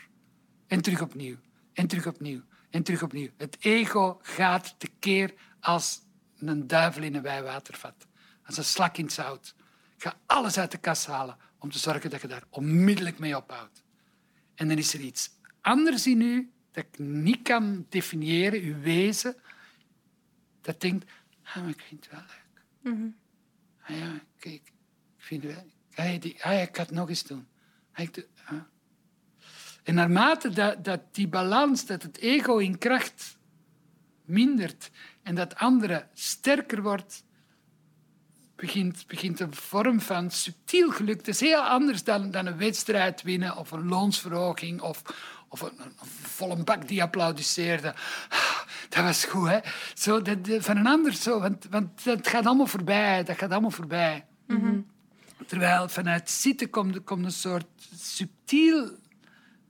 [0.67, 1.37] En terug opnieuw.
[1.73, 2.41] En terug opnieuw.
[2.69, 3.29] En terug opnieuw.
[3.37, 6.01] Het ego gaat tekeer als
[6.37, 8.07] een duivel in een wijwatervat.
[8.45, 9.55] Als een slak in het zout.
[9.97, 13.83] Ga alles uit de kast halen om te zorgen dat je daar onmiddellijk mee ophoudt.
[14.55, 15.29] En dan is er iets
[15.61, 19.35] anders in u dat ik niet kan definiëren, uw wezen,
[20.61, 21.11] dat denkt,
[21.43, 22.23] ah, maar ik vind het wel
[22.81, 23.11] leuk.
[23.81, 24.73] Ah ja, kijk, ik
[25.17, 25.65] vind het wel...
[25.95, 27.47] Ah, die, ah, ja, ik ga het nog eens doen.
[27.91, 28.61] Ah, doe- ah.
[29.83, 33.37] En naarmate dat, dat die balans, dat het ego in kracht
[34.25, 37.23] mindert en dat andere sterker wordt,
[38.65, 41.17] begint, begint een vorm van subtiel geluk.
[41.17, 45.01] Het is heel anders dan, dan een wedstrijd winnen of een loonsverhoging of,
[45.47, 47.93] of een, een volle bak die applaudisseerde.
[48.89, 49.59] Dat was goed, hè?
[49.93, 53.23] Zo, dat, van een ander zo, want, want dat gaat allemaal voorbij.
[53.23, 54.25] Dat gaat allemaal voorbij.
[55.47, 58.91] Terwijl vanuit zitten komt, komt een soort subtiel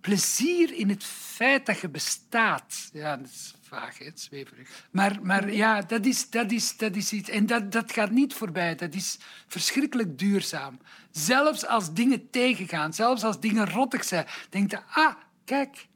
[0.01, 2.89] plezier in het feit dat je bestaat.
[2.93, 4.87] Ja, dat is vaag, hè, zweverig.
[4.91, 7.29] Maar, maar ja, dat is, dat, is, dat is iets.
[7.29, 8.75] En dat, dat gaat niet voorbij.
[8.75, 10.79] Dat is verschrikkelijk duurzaam.
[11.11, 15.87] Zelfs als dingen tegengaan, zelfs als dingen rottig zijn, denk je, ah, kijk,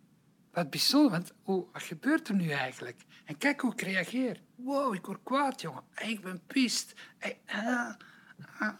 [0.51, 1.11] wat bijzonder.
[1.11, 3.01] Want oh, wat gebeurt er nu eigenlijk?
[3.25, 4.41] En kijk hoe ik reageer.
[4.55, 5.83] Wow, ik word kwaad, jongen.
[5.95, 6.93] Ik ben pist.
[7.45, 7.89] Ah,
[8.59, 8.73] ah.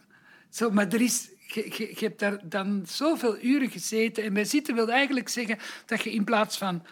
[0.48, 4.24] Zo, maar er is, je, je, je hebt daar dan zoveel uren gezeten.
[4.24, 6.82] En bij zitten wil eigenlijk zeggen dat je in plaats van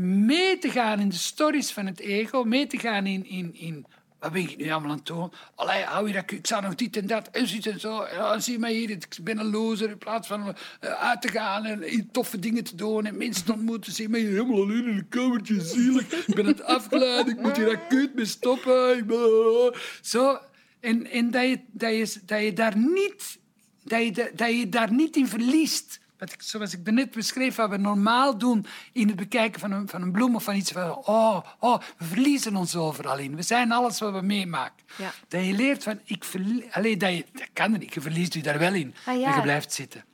[0.00, 3.86] mee te gaan in de stories van het ego, mee te gaan in, in, in
[4.18, 5.32] wat ben ik nu allemaal aan het doen?
[5.54, 8.06] Allee, hou je dat, ik zou nog dit en dat en zoiets en zo.
[8.06, 9.90] Ja, zie mij hier, ik ben een loser.
[9.90, 13.52] In plaats van eh, uit te gaan en toffe dingen te doen en mensen te
[13.52, 16.26] ontmoeten, zie mij hier helemaal alleen in een kamertje zielig.
[16.26, 18.96] Ik ben het afgeleid, ik moet hier acuut mee stoppen.
[18.96, 19.74] Ik ben...
[20.00, 20.38] Zo,
[20.80, 23.38] en, en dat, je, dat, je, dat je daar niet
[23.84, 26.00] dat je, da- dat je daar niet in verliest.
[26.20, 29.88] Wat ik, zoals ik net beschreef, wat we normaal doen in het bekijken van een,
[29.88, 33.36] van een bloem of van iets van, oh, oh, we verliezen ons overal in.
[33.36, 34.84] We zijn alles wat we meemaken.
[34.98, 35.12] Ja.
[35.28, 38.42] Dat je leert van, ik verlie- Allee, dat, je, dat kan niet, je verliest je
[38.42, 38.94] daar wel in.
[39.04, 39.28] Ah, ja.
[39.30, 40.04] En je blijft zitten.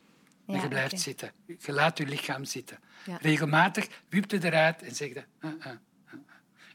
[0.46, 1.32] en je blijft zitten.
[1.46, 2.78] Je laat je lichaam zitten.
[3.20, 5.24] Regelmatig wipt je eruit en zeg je...
[5.40, 5.72] "Ah, ah, ah,
[6.12, 6.18] ah."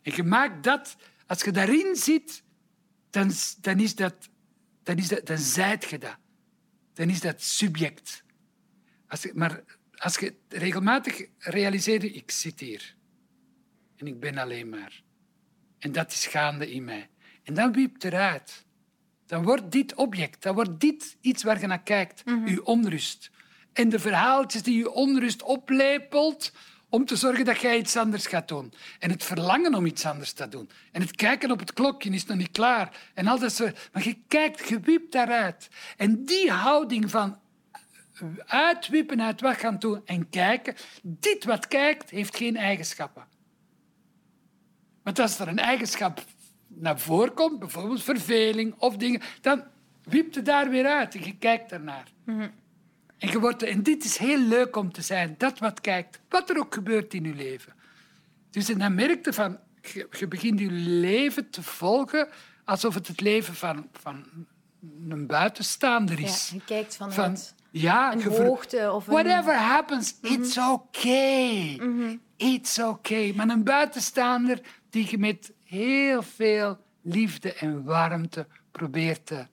[0.02, 0.96] En je maakt dat...
[1.28, 2.44] Als je daarin zit,
[3.10, 4.14] dan, dan is dat...
[4.84, 6.18] Dan, is dat, dan zijt je dat.
[6.94, 8.24] Dan is dat subject.
[9.12, 9.64] Als je, maar
[9.98, 12.96] als je regelmatig realiseert, ik zit hier.
[13.98, 15.04] En ik ben alleen maar.
[15.80, 17.10] En dat is gaande in mij.
[17.44, 18.66] En dan wiept eruit.
[19.26, 23.32] Dan wordt dit object, dan wordt dit iets waar je naar kijkt, je onrust.
[23.74, 26.52] En de verhaaltjes die je onrust oplepelt
[26.90, 28.74] om te zorgen dat jij iets anders gaat doen.
[29.00, 30.70] En het verlangen om iets anders te doen.
[30.92, 32.98] En het kijken op het klokje is nog niet klaar.
[33.14, 33.90] En al dat soort...
[33.94, 35.70] Maar je kijkt, je wiept daaruit.
[35.98, 37.41] En die houding van
[38.46, 43.28] uitwippen uit wat gaan doen en kijken, dit wat kijkt, heeft geen eigenschappen.
[45.04, 46.24] Want als er een eigenschap
[46.68, 49.64] naar voren komt, bijvoorbeeld verveling of dingen, dan
[50.04, 52.08] wiept het daar weer uit en je kijkt ernaar.
[53.18, 56.50] En, je wordt, en dit is heel leuk om te zijn, dat wat kijkt, wat
[56.50, 57.74] er ook gebeurt in je leven.
[58.50, 62.28] Dus en dan merk je van, je, je begint je leven te volgen
[62.66, 64.26] alsof het het leven van, van
[65.10, 66.50] een buitenstaander Ja, is.
[66.54, 67.38] je kijkt vanuit Van,
[67.72, 69.14] ja, een hoogte of een...
[69.14, 71.80] Whatever happens, it's okay.
[72.38, 73.32] It's okay.
[73.36, 79.46] Maar een buitenstaander die je met heel veel liefde en warmte probeert te,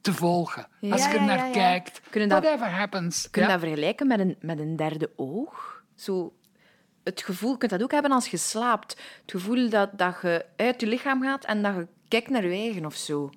[0.00, 0.66] te volgen.
[0.80, 1.52] Ja, Als je er ja, naar ja, ja.
[1.52, 3.30] kijkt, Kunnen dat- whatever happens.
[3.30, 3.54] Kun je Ja.
[3.54, 5.82] dat vergelijken met een, met een derde oog?
[5.94, 6.32] Zo,
[7.04, 8.90] het gevoel, je kunt dat ook hebben als je slaapt.
[9.22, 12.50] Het gevoel dat, dat je uit je lichaam gaat en dat je kijkt naar je
[12.56, 13.30] eigen of zo.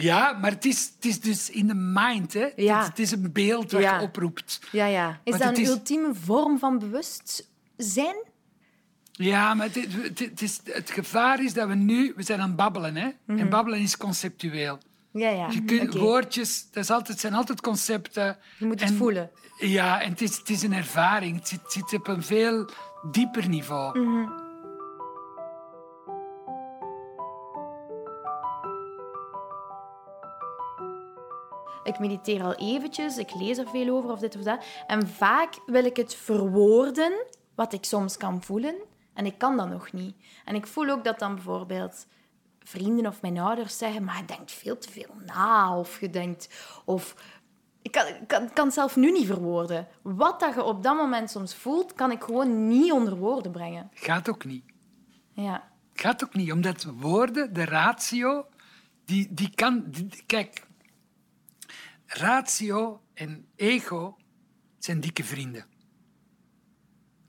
[0.00, 2.32] Ja, maar het is, het is dus in de mind.
[2.32, 2.48] Hè?
[2.56, 2.78] Ja.
[2.78, 3.96] Het, het is een beeld dat Ja.
[3.98, 4.60] je oproept.
[4.72, 5.08] Ja, ja.
[5.24, 8.16] Is Want dat een is- ultieme vorm van bewustzijn?
[9.12, 12.12] Ja, maar het, het, het is, het gevaar is dat we nu...
[12.16, 13.08] We zijn aan het babbelen, hè?
[13.26, 14.78] En babbelen is conceptueel.
[15.12, 15.48] Ja, ja.
[15.50, 18.36] Je kunt woordjes, dat is altijd, het zijn altijd concepten.
[18.58, 19.30] Je moet het En- voelen.
[19.58, 21.36] Ja, en het is, het is een ervaring.
[21.38, 22.70] Het zit, zit op een veel
[23.10, 23.98] dieper niveau.
[31.88, 34.64] Ik mediteer al eventjes, ik lees er veel over of dit of dat.
[34.86, 37.12] En vaak wil ik het verwoorden,
[37.54, 38.74] wat ik soms kan voelen.
[39.14, 40.16] En ik kan dat nog niet.
[40.44, 42.06] En ik voel ook dat dan bijvoorbeeld
[42.58, 44.04] vrienden of mijn ouders zeggen...
[44.04, 45.78] Maar je denkt veel te veel na.
[45.78, 46.48] Of je denkt...
[46.84, 47.14] Of,
[47.82, 49.88] ik kan, kan, kan het zelf nu niet verwoorden.
[50.02, 53.90] Wat dat je op dat moment soms voelt, kan ik gewoon niet onder woorden brengen.
[53.94, 54.64] Gaat ook niet.
[55.32, 55.70] Ja.
[55.92, 58.46] Gaat ook niet, omdat woorden, de ratio,
[59.04, 59.84] die, die kan...
[59.86, 60.66] die- kijk,
[62.08, 64.16] ratio en ego
[64.78, 65.64] zijn dikke vrienden.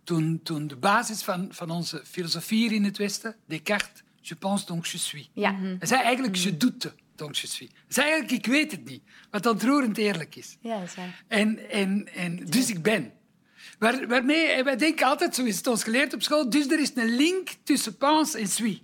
[0.04, 4.66] Toen, toen de basis van, van onze filosofie hier in het Westen, Descartes, je pense
[4.66, 5.30] donc je suis.
[5.34, 5.56] Ja.
[5.56, 7.70] Hij zei eigenlijk je doute donc je suis.
[7.74, 10.58] Hij zei eigenlijk ik weet het niet, wat ontroerend eerlijk is.
[10.62, 11.24] Ja, dat is waar.
[11.28, 13.14] En, en, en, dus ik ben.
[13.80, 16.80] Waar, waarmee, en wij denken altijd, zo is het ons geleerd op school, dus er
[16.80, 18.82] is een link tussen pense en suis.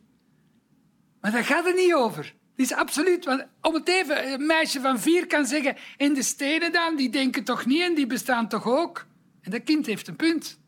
[1.22, 2.36] Maar daar gaat het niet over.
[2.56, 6.24] Het is absoluut, want om het even, een meisje van vier kan zeggen, en de
[6.24, 9.06] steden dan, die denken toch niet en die bestaan toch ook?
[9.42, 10.60] En dat kind heeft een punt.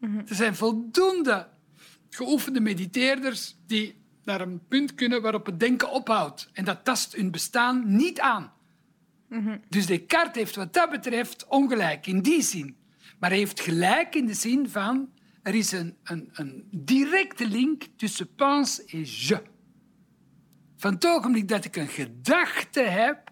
[0.00, 1.48] Er zijn voldoende
[2.10, 6.50] geoefende mediteerders die naar een punt kunnen waarop het denken ophoudt.
[6.52, 8.52] En dat tast hun bestaan niet aan.
[9.68, 12.76] Dus Descartes heeft wat dat betreft ongelijk in die zin.
[13.18, 15.08] Maar hij heeft gelijk in de zin van
[15.42, 19.42] er is een, een, een directe link tussen pense en je.
[20.78, 23.30] Van het ogenblik dat ik een gedachte heb,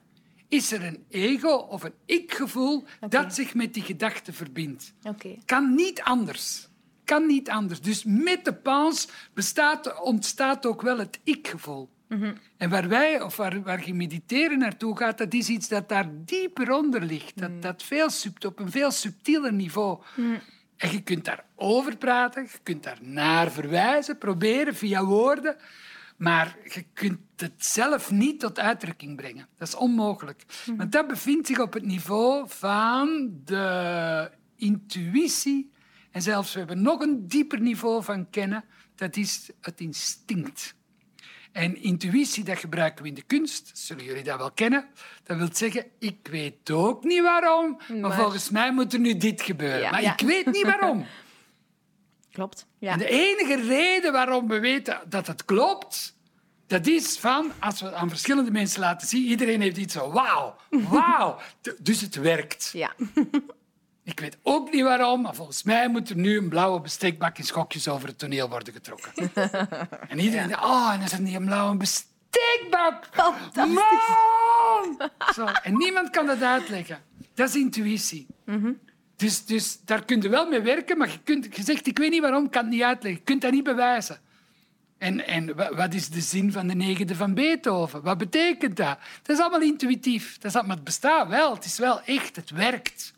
[0.48, 4.94] is er een ego of een ik-gevoel dat zich met die gedachte verbindt.
[5.02, 5.36] Oké.
[5.44, 6.68] Kan niet anders.
[7.04, 7.80] Kan niet anders.
[7.80, 11.88] Dus met de pense bestaat, ontstaat ook wel het ik-gevoel.
[12.56, 16.08] En waar wij, of waar, waar je mediteren naartoe gaat, dat is iets dat daar
[16.24, 17.38] dieper onder ligt.
[17.38, 18.08] Dat, dat veel
[18.46, 20.02] op een veel subtieler niveau.
[20.76, 25.56] En je kunt daarover praten, je kunt daar naar verwijzen, proberen via woorden.
[26.16, 29.46] Maar je kunt het zelf niet tot uitdrukking brengen.
[29.58, 30.44] Dat is onmogelijk.
[30.76, 35.70] Want dat bevindt zich op het niveau van de intuïtie.
[36.10, 38.64] En zelfs, we hebben nog een dieper niveau van kennen.
[38.94, 40.74] Dat is het instinct.
[41.52, 43.70] En intuïtie, dat gebruiken we in de kunst.
[43.78, 44.88] Zullen jullie dat wel kennen?
[45.24, 49.16] Dat wil zeggen, ik weet ook niet waarom, maar, Maar- volgens mij moet er nu
[49.16, 49.80] dit gebeuren.
[49.80, 49.90] Ja.
[49.90, 50.12] maar Ja.
[50.12, 51.06] ik weet niet waarom.
[52.36, 52.66] Klopt.
[52.78, 52.92] Ja.
[52.92, 56.16] En de enige reden waarom we weten dat het klopt,
[56.66, 60.56] dat is van, als we aan verschillende mensen laten zien, iedereen heeft iets zo, wauw,
[60.70, 61.38] wauw.
[61.78, 62.70] Dus het werkt.
[62.72, 62.92] Ja.
[64.04, 67.44] Ik weet ook niet waarom, maar volgens mij moet er nu een blauwe bestekbak in
[67.44, 69.12] schokjes over het toneel worden getrokken.
[70.08, 73.08] En iedereen denkt, oh, en dan is er niet een blauwe bestekbak.
[73.54, 75.10] Man!
[75.34, 77.02] Zo, en niemand kan dat uitleggen.
[77.34, 78.26] Dat is intuïtie.
[79.16, 82.10] Dus, dus daar kun je wel mee werken, maar je, kunt, je zegt, ik weet
[82.10, 83.20] niet waarom, ik kan het niet uitleggen.
[83.20, 84.20] Je kunt dat niet bewijzen.
[84.98, 88.02] En, en wa- wat is de zin van de negende van Beethoven?
[88.02, 88.98] Wat betekent dat?
[89.22, 90.34] Dat is allemaal intuïtief.
[90.38, 91.54] Dat is, allemaal- maar het bestaat wel.
[91.54, 92.36] Het is wel echt.
[92.36, 93.14] Het werkt.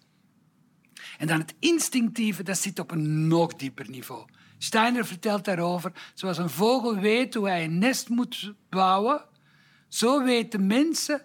[1.18, 4.26] En dan het instinctieve, dat zit op een nog dieper niveau.
[4.58, 9.24] Steiner vertelt daarover, zoals een vogel weet hoe hij een nest moet bouwen,
[9.88, 11.22] zo weten mensen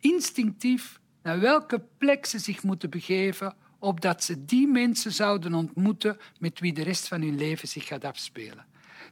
[0.00, 3.54] instinctief naar welke plek ze zich moeten begeven,
[3.84, 8.04] opdat ze die mensen zouden ontmoeten met wie de rest van hun leven zich gaat
[8.04, 8.64] afspelen.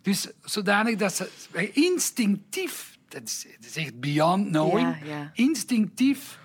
[0.03, 5.31] Dus zodanig dat ze instinctief, dat is, dat is echt beyond knowing, Ja, ja.
[5.35, 6.39] instinctief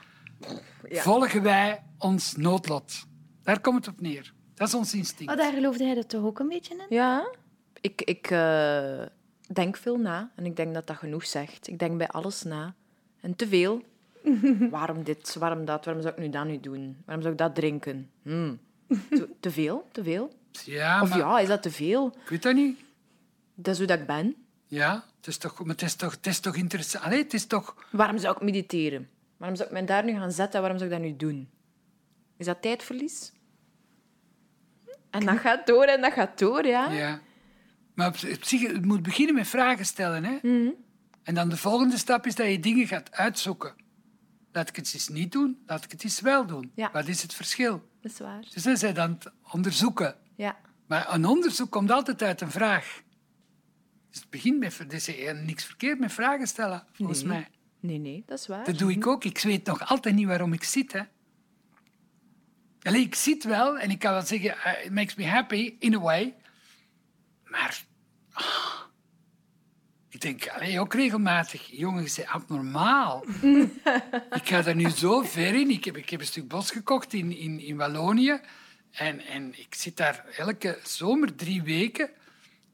[0.90, 1.02] Ja.
[1.02, 3.06] volgen wij ons noodlot.
[3.44, 4.34] Daar komt het op neer.
[4.56, 5.32] Dat is ons instinct.
[5.32, 6.96] Oh, daar geloofde hij dat toch ook een beetje in?
[6.96, 7.36] Ja,
[7.82, 9.02] ik, ik eh,
[9.54, 11.68] denk veel na en ik denk dat dat genoeg zegt.
[11.68, 12.76] Ik denk bij alles na.
[13.22, 13.84] En te veel.
[14.70, 16.98] waarom dit, waarom dat, waarom zou ik nu dat nu doen?
[17.06, 18.10] Waarom zou ik dat drinken?
[18.22, 18.60] Hmm.
[19.40, 20.34] Te, veel, te veel.
[20.66, 22.08] Ja, Of maar ja, is dat te veel?
[22.24, 22.80] ik weet dat niet.
[23.56, 24.36] Dat is hoe dat ik ben.
[24.66, 27.04] Ja, het is toch, maar het is toch, het is toch interessant.
[27.04, 27.76] Allee, het is toch...
[27.92, 29.10] Waarom zou ik mediteren?
[29.38, 30.60] Waarom zou ik mij daar nu gaan zetten?
[30.62, 31.50] Waarom zou ik dat nu doen?
[32.38, 33.32] Is dat tijdverlies?
[35.10, 36.92] En dat gaat door en dat gaat door, ja.
[36.92, 37.20] Ja.
[37.94, 40.24] Maar op, op zich, het moet beginnen met vragen stellen.
[40.24, 40.38] Hè?
[40.42, 40.70] Mhm.
[41.24, 43.74] En dan de volgende stap is dat je dingen gaat uitzoeken.
[44.58, 46.72] Laat ik het eens niet doen, laat ik het eens wel doen.
[46.76, 46.91] Ja.
[46.91, 47.89] Wat is het verschil?
[48.02, 48.43] Dat is waar.
[48.54, 50.15] Dus dan zijn dan het onderzoeken.
[50.36, 50.58] Ja.
[50.88, 53.02] Maar een onderzoek komt altijd uit een vraag.
[54.10, 54.80] Dus het begint met...
[54.80, 55.08] Er is
[55.46, 57.28] niks verkeerd met vragen stellen, volgens Nee.
[57.28, 57.48] mij.
[57.80, 58.65] Nee, nee, dat is waar.
[58.65, 59.24] Dat doe ik ook.
[59.24, 60.91] Ik weet nog altijd niet waarom ik zit.
[60.91, 61.02] Hè.
[62.82, 65.93] Allee, ik zit wel en ik kan wel zeggen, eh, it makes me happy, in
[65.93, 66.36] a way.
[67.43, 67.84] Maar
[68.32, 68.66] ah,
[70.17, 73.25] ik denk allee, ook regelmatig, jongen, je bent abnormaal.
[74.39, 75.69] ik ga daar nu zo ver in.
[75.69, 78.39] Ik heb, ik heb een stuk bos gekocht in, in, in Wallonië.
[78.91, 82.10] En, en ik zit daar elke zomer drie weken.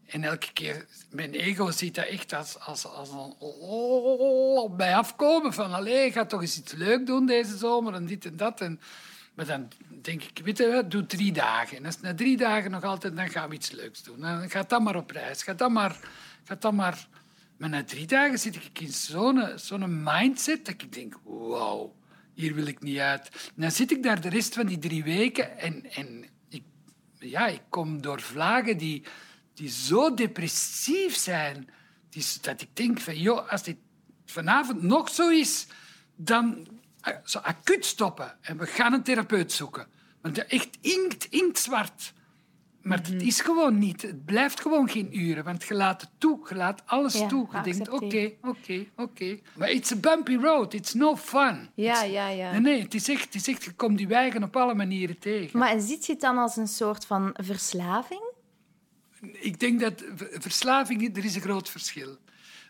[0.06, 4.96] En elke keer, mijn ego ziet dat echt als, als, als een oh, op mij
[4.96, 5.54] afkomen.
[5.54, 8.62] Van, allee, ga toch eens iets leuk doen deze zomer en dit en dat.
[8.62, 8.80] En,
[9.34, 9.68] maar dan
[10.02, 11.78] denk ik, weet je doe drie dagen.
[11.78, 14.20] En als na drie dagen nog altijd, dan gaan we iets leuks doen.
[14.20, 15.44] Dan gaat dan maar op reis.
[15.44, 15.98] Ga dan maar...
[16.46, 17.08] Ga dan maar
[17.64, 18.92] maar na drie dagen zit ik in
[19.56, 21.96] zo'n mindset dat ik denk, wauw,
[22.34, 23.30] hier wil ik niet uit.
[23.56, 26.64] En dan zit ik daar de rest van die drie weken en, en ik,
[27.20, 29.04] ja, ik kom door vlagen die,
[29.54, 31.70] die zo depressief zijn,
[32.42, 33.78] dat ik denk van, joh, als dit
[34.26, 35.68] vanavond nog zo is,
[36.16, 36.68] dan
[37.02, 39.88] eh, zo acuut stoppen en we gaan een therapeut zoeken.
[40.22, 42.14] Want echt inkt, inktzwart.
[42.84, 44.02] Maar het is gewoon niet.
[44.02, 46.40] Het blijft gewoon geen uren, want je laat het toe.
[46.50, 47.48] Je laat alles Ja, toe.
[47.52, 49.40] Je denkt, oké, oké, oké.
[49.56, 50.74] Maar it's a bumpy road.
[50.74, 51.70] It's no fun.
[51.76, 52.52] Ja, It's- ja, ja.
[52.52, 55.20] Nee, nee, het is echt, het is echt je komt die wijgen op alle manieren
[55.20, 55.60] tegen.
[55.60, 58.22] Maar ziet je het dan als een soort van verslaving?
[59.32, 60.04] Ik denk dat
[60.40, 62.18] verslaving, er is een groot verschil.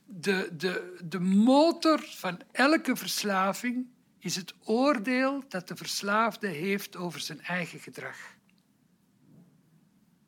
[0.05, 3.85] De, de, de motor van elke verslaving
[4.19, 8.17] is het oordeel dat de verslaafde heeft over zijn eigen gedrag.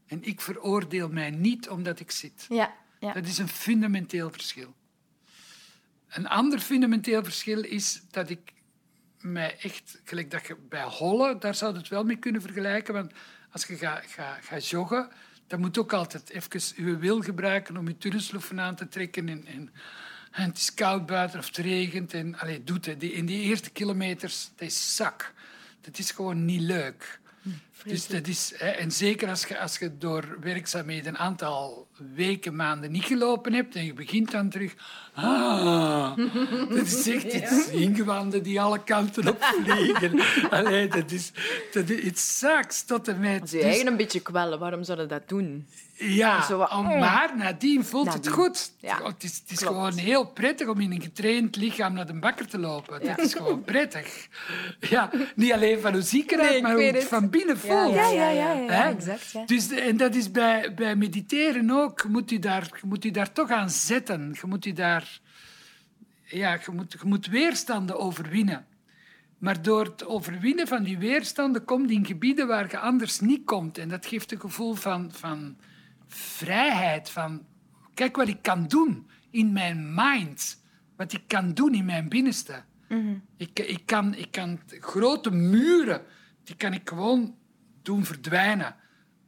[0.07, 2.45] En ik veroordeel mij niet omdat ik zit.
[2.49, 2.73] Ja.
[2.99, 3.13] ja.
[3.13, 4.73] Dat is een fundamenteel verschil.
[6.07, 8.53] Een ander fundamenteel verschil is dat ik
[9.19, 12.93] mij echt, gelijk dat je bij hollen, daar zou het wel mee kunnen vergelijken.
[12.93, 13.11] Want
[13.51, 15.09] als je gaat ga, ga joggen,
[15.47, 19.29] dan moet je ook altijd even je wil gebruiken om je tunnelsloeven aan te trekken.
[19.29, 19.73] En, en,
[20.31, 22.13] en het is koud buiten of het regent.
[22.13, 22.99] En, allee, doet het.
[22.99, 25.33] Die, in die eerste kilometers, dat is zak.
[25.81, 27.19] Dat is gewoon niet leuk.
[27.83, 32.91] Dus dat is, en zeker als je, als je door werkzaamheden een aantal weken, maanden
[32.91, 34.73] niet gelopen hebt en je begint dan terug.
[35.13, 36.17] Ah,
[36.69, 40.19] dat is echt iets ingewanden die alle kanten op vliegen.
[40.49, 41.31] Allee, dat is,
[41.71, 43.51] dat is, it sucks tot en met.
[43.51, 45.67] Je Dus- eigen een beetje kwellen, waarom zou je dat doen?
[45.97, 46.99] ja, Zo mm.
[46.99, 48.21] maar nadien voelt Nadien.
[48.21, 48.71] het goed.
[48.79, 52.19] Ja, het is, het is gewoon heel prettig om in een getraind lichaam naar de
[52.19, 53.05] bakker te lopen.
[53.05, 54.27] Dat is gewoon prettig.
[54.79, 57.03] Ja, niet alleen van hoe ziek eruit, Nee, ik maar het.
[57.03, 59.31] van binnen ja, ja, ja, ja, exact.
[59.31, 59.45] Ja.
[59.45, 62.01] Dus, en dat is bij, bij mediteren ook.
[62.01, 64.35] Je moet je, daar, je moet je daar toch aan zetten.
[64.41, 65.19] Je moet je daar...
[66.23, 68.65] Ja, je moet, je moet weerstanden overwinnen.
[69.37, 73.77] Maar door het overwinnen van die weerstanden komt in gebieden waar je anders niet komt.
[73.77, 75.57] En dat geeft een gevoel van, van
[76.07, 77.09] vrijheid.
[77.09, 77.45] Van,
[77.93, 80.63] kijk wat ik kan doen in mijn mind.
[80.95, 82.63] Wat ik kan doen in mijn binnenste.
[83.37, 86.01] Ik, ik, kan, ik kan grote muren,
[86.43, 87.35] die kan ik gewoon
[87.85, 88.75] doen verdwijnen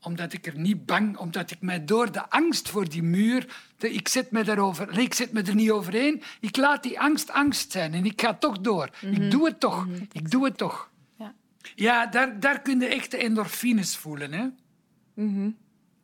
[0.02, 3.94] omdat ik er niet bang, omdat ik mij door de angst voor die muur, de,
[3.94, 7.72] ik, zet me daarover, ik zet me er niet overheen, ik laat die angst angst
[7.72, 8.90] zijn en ik ga toch door.
[9.02, 10.92] Ik doe het toch, ik doe het toch.
[11.18, 11.34] Ja.
[11.76, 14.34] Ja, daar, daar kun je echt de endorfines voelen.
[14.34, 14.48] Hè?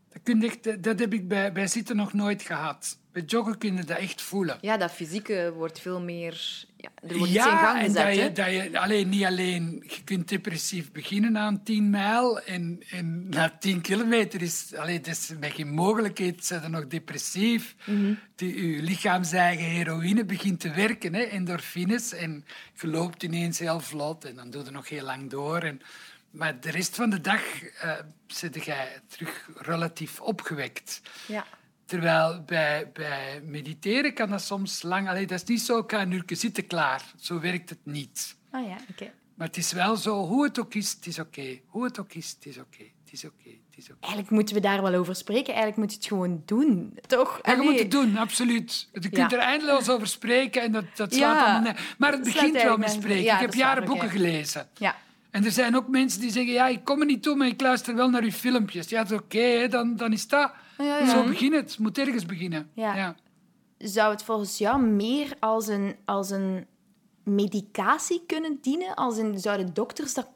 [0.09, 2.99] dat, kun je echt, dat heb ik bij, bij zitten nog nooit gehad.
[3.13, 4.57] Bij joggen kun je dat echt voelen.
[4.61, 6.65] Ja, dat fysieke wordt veel meer...
[6.77, 9.83] Ja, er wordt iets in gang en dat je, dat je alleen, niet alleen...
[9.87, 14.75] Je kunt depressief beginnen aan 10 mijl en, en na 10 kilometer is...
[14.75, 17.75] Allee, dat is met geen mogelijkheid, zijn er nog depressief.
[17.85, 18.13] Mhm.
[18.35, 22.13] Die, je lichaams-eigen heroïne begint te werken, hè, endorfines.
[22.13, 22.45] En
[22.81, 25.61] je loopt ineens heel vlot en dan doe je nog heel lang door.
[25.61, 25.81] En,
[26.29, 31.01] maar de rest van de dag eh zit jij terug relatief opgewekt.
[31.27, 31.45] Ja.
[31.85, 35.09] Terwijl bij, bij mediteren kan dat soms lang...
[35.09, 37.01] Allee, dat is niet zo, ik ga een uur zitten, klaar.
[37.19, 38.35] Zo werkt het niet.
[38.51, 39.11] Ah ja, oké.
[39.35, 41.59] Maar het is wel zo, hoe het ook is, het is oké.
[41.67, 42.83] Hoe het ook is, het is oké.
[43.03, 43.97] Het is oké, het is oké.
[43.99, 45.53] Eigenlijk moeten we daar wel over spreken.
[45.53, 47.39] Eigenlijk moet je het gewoon doen, toch?
[47.43, 48.89] Ja, je moet het doen, absoluut.
[48.93, 49.37] Je kunt Ja.
[49.37, 51.95] er eindeloos over spreken en dat, dat slaat Ja, allemaal neer.
[51.97, 53.33] Maar het begint wel met spreken.
[53.33, 54.67] ik heb jaren boeken gelezen.
[54.77, 54.95] Ja.
[55.33, 57.61] En er zijn ook mensen die zeggen, ja, ik kom er niet toe, maar ik
[57.61, 58.89] luister wel naar uw filmpjes.
[58.89, 60.51] Ja, dat is oké, dan, dan is dat.
[60.77, 61.09] Ja, ja.
[61.09, 61.69] Zo begin het.
[61.69, 62.69] Het moet ergens beginnen.
[62.73, 63.15] Ja.
[63.77, 66.65] Zou het volgens jou meer als een, als een
[67.23, 68.95] medicatie kunnen dienen?
[68.95, 70.27] Als in, zouden dokters dat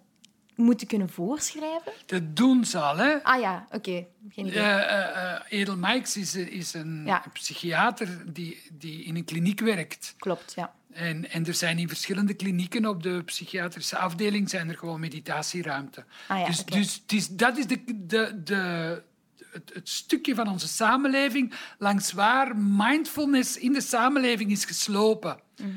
[0.57, 1.91] moeten kunnen voorschrijven?
[2.05, 3.23] Dat doen ze al, hè.
[3.23, 4.05] Ah ja, oké.
[4.29, 4.63] Geen idee.
[4.63, 7.23] Eh, Edel Mikes is, is een Ja.
[7.33, 10.15] psychiater die, die in een kliniek werkt.
[10.17, 10.73] Klopt, ja.
[10.93, 16.03] En, en er zijn in verschillende klinieken op de psychiatrische afdeling zijn er gewoon meditatieruimte.
[16.27, 19.03] Ah ja, dus dus het is, dat is de, de, de,
[19.51, 25.39] het, het stukje van onze samenleving langs waar mindfulness in de samenleving is geslopen.
[25.61, 25.69] Mhm.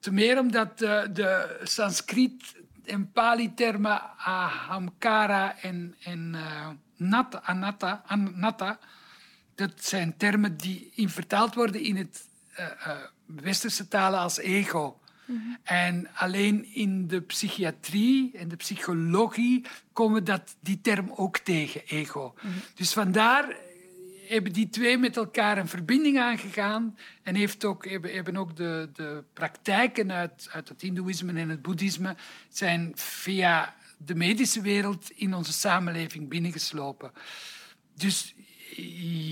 [0.00, 2.54] Te meer omdat de, de Sanskriet
[2.88, 8.78] en Pali-termen ahamkara en, en eh, nat, anatta, anatta,
[9.54, 15.00] dat zijn termen die in vertaald worden in het eh, eh, westerse talen als ego.
[15.62, 22.34] En alleen in de psychiatrie en de psychologie komen dat, die term ook tegen, ego.
[22.74, 23.56] Dus vandaar
[24.28, 28.88] hebben die twee met elkaar een verbinding aangegaan en heeft ook, hebben, hebben ook de,
[28.92, 32.16] de praktijken uit, uit het hindoeïsme en het boeddhisme
[32.48, 37.12] zijn via de medische wereld in onze samenleving binnengeslopen.
[37.94, 38.34] Dus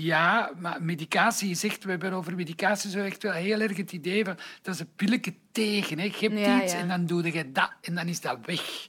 [0.01, 1.83] ja, maar medicatie is echt...
[1.83, 4.37] We hebben over medicatie zo echt wel heel erg het idee van...
[4.61, 5.99] Dat is een pilletje tegen.
[5.99, 6.03] Hè.
[6.03, 6.79] Je hebt Ja, iets ja.
[6.79, 8.87] en dan doe je dat en dan is dat weg.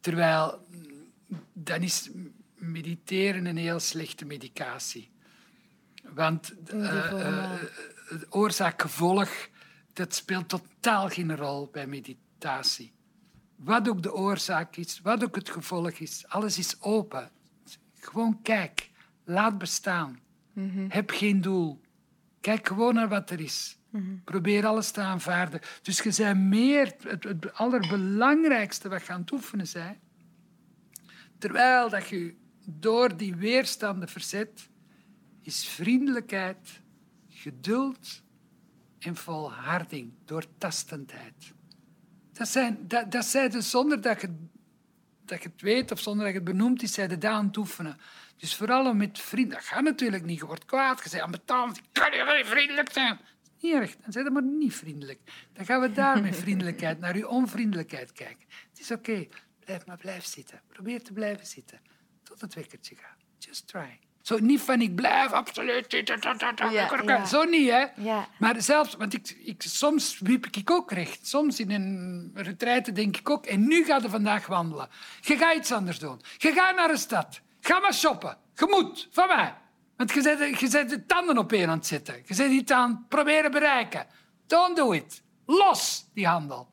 [0.00, 0.66] Terwijl
[1.52, 2.10] dan is
[2.54, 5.10] mediteren een heel slechte medicatie.
[6.14, 7.60] Want eh, eh,
[8.08, 9.30] het oorzaak-gevolg,
[9.92, 12.92] dat speelt totaal geen rol bij meditatie.
[13.56, 17.30] Wat ook de oorzaak is, wat ook het gevolg is, alles is open.
[17.94, 18.90] Gewoon kijk,
[19.24, 20.18] laat bestaan.
[20.88, 21.80] Heb geen doel.
[22.40, 23.78] Kijk gewoon naar wat er is.
[24.24, 25.60] Probeer alles te aanvaarden.
[25.82, 29.96] Dus je bent meer het, het allerbelangrijkste wat je aan het oefenen bent.
[31.38, 32.34] Terwijl dat je
[32.66, 34.68] door die weerstanden verzet,
[35.46, 36.80] is vriendelijkheid,
[37.28, 38.22] geduld
[38.98, 41.54] en volharding, doortastendheid.
[42.32, 44.46] Dat zijn, dat, dat zijn dus zonder dat je,
[45.24, 47.46] dat je het weet of zonder dat je het benoemt, is zij de dat aan
[47.46, 47.98] het oefenen.
[48.36, 51.80] Dus vooral om met vrienden, dat gaat natuurlijk niet, je wordt kwaad, je bent ambetant,
[51.92, 53.18] kan niet vriendelijk zijn.
[53.60, 55.20] Niet erg, dan zijn we maar niet vriendelijk.
[55.52, 58.46] Dan gaan we daar met vriendelijkheid naar uw onvriendelijkheid kijken.
[58.70, 59.26] Het is oké,
[59.60, 60.60] blijf maar blijf zitten.
[60.68, 61.80] Probeer te blijven zitten
[62.22, 63.24] tot het wekkertje gaat.
[63.38, 63.98] Just try.
[64.26, 65.92] Zo niet van ik blijf absoluut
[66.70, 67.24] Ja, ja.
[67.24, 67.84] Zo niet, hè?
[67.96, 68.28] Ja.
[68.38, 71.26] Maar zelfs, want ik, ik, soms wiep ik ook recht.
[71.26, 73.46] Soms in een retraite denk ik ook.
[73.46, 74.88] En nu ga je vandaag wandelen.
[75.20, 76.20] Je gaat iets anders doen.
[76.36, 77.40] Je gaat naar een stad.
[77.60, 78.36] Ga maar shoppen.
[78.54, 79.54] Je moet, van mij.
[79.96, 82.22] Want je zet, je zet de tanden op één aan het zitten.
[82.24, 84.06] Je zet iets aan het proberen bereiken.
[84.46, 85.22] Don't do it.
[85.44, 86.68] Los die handel.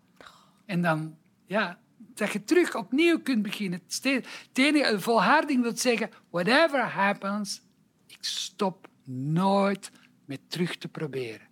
[0.66, 1.78] En dan, ja,
[2.18, 3.82] dat je terug opnieuw kunt beginnen.
[3.88, 7.61] Het enige, volharding wil zeggen, whatever happens,
[8.07, 9.91] ik stop nooit
[10.26, 11.47] met terug te proberen.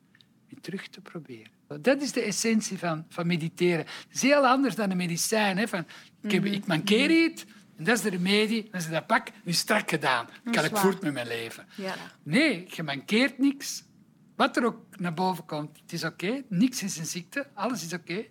[0.49, 1.51] Met terug te proberen.
[1.81, 3.85] Dat is de essentie van, van mediteren.
[3.85, 5.57] Het is heel anders dan een medicijn.
[5.57, 5.67] Hè?
[5.67, 5.85] Van,
[6.21, 7.45] ik, heb, ik mankeer iets,
[7.77, 8.69] en dat is de remedie.
[8.71, 10.29] Als ik dat pak, nu strak gedaan.
[10.43, 11.67] Dan kan ik voort met mijn leven.
[11.75, 11.95] Ja.
[12.23, 13.83] Nee, je mankeert niks.
[14.35, 16.43] Wat er ook naar boven komt, het is oké.
[16.49, 18.25] Niks is een ziekte, alles is oké.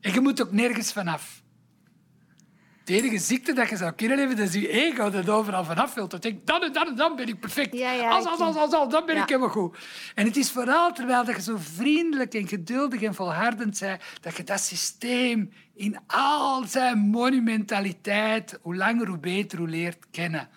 [0.00, 1.42] En je moet ook nergens vanaf.
[2.84, 5.94] De enige ziekte dat je zou kunnen hebben, dat is je ego dat overal vanaf
[5.94, 6.10] wilt.
[6.10, 7.74] Dat denkt, dan en dan en dan ben ik perfect.
[7.78, 9.22] Ja, ja, als, als, als, als, als, dan ben Ja.
[9.22, 9.78] ik helemaal goed.
[10.14, 14.36] En het is vooral terwijl dat je zo vriendelijk en geduldig en volhardend bent, dat
[14.36, 20.48] je dat systeem in al zijn monumentaliteit, hoe langer hoe beter, hoe leert kennen.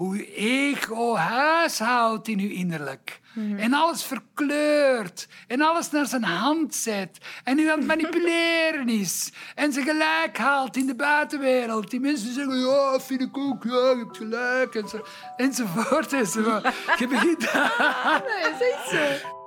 [0.00, 3.20] Hoe je ego huishoudt in je innerlijk.
[3.56, 5.28] En alles verkleurt.
[5.46, 7.18] En alles naar zijn hand zet.
[7.44, 9.32] En u aan het manipuleren is.
[9.54, 11.90] En ze gelijk haalt in de buitenwereld.
[11.90, 14.74] Die mensen zeggen, ja, vind ik ook, ja, je hebt gelijk.
[14.74, 15.04] En zo,
[15.36, 16.12] enzovoort.
[16.12, 16.62] enzovoort.
[16.98, 17.40] Je begint...
[17.40, 19.38] Nee, is zo.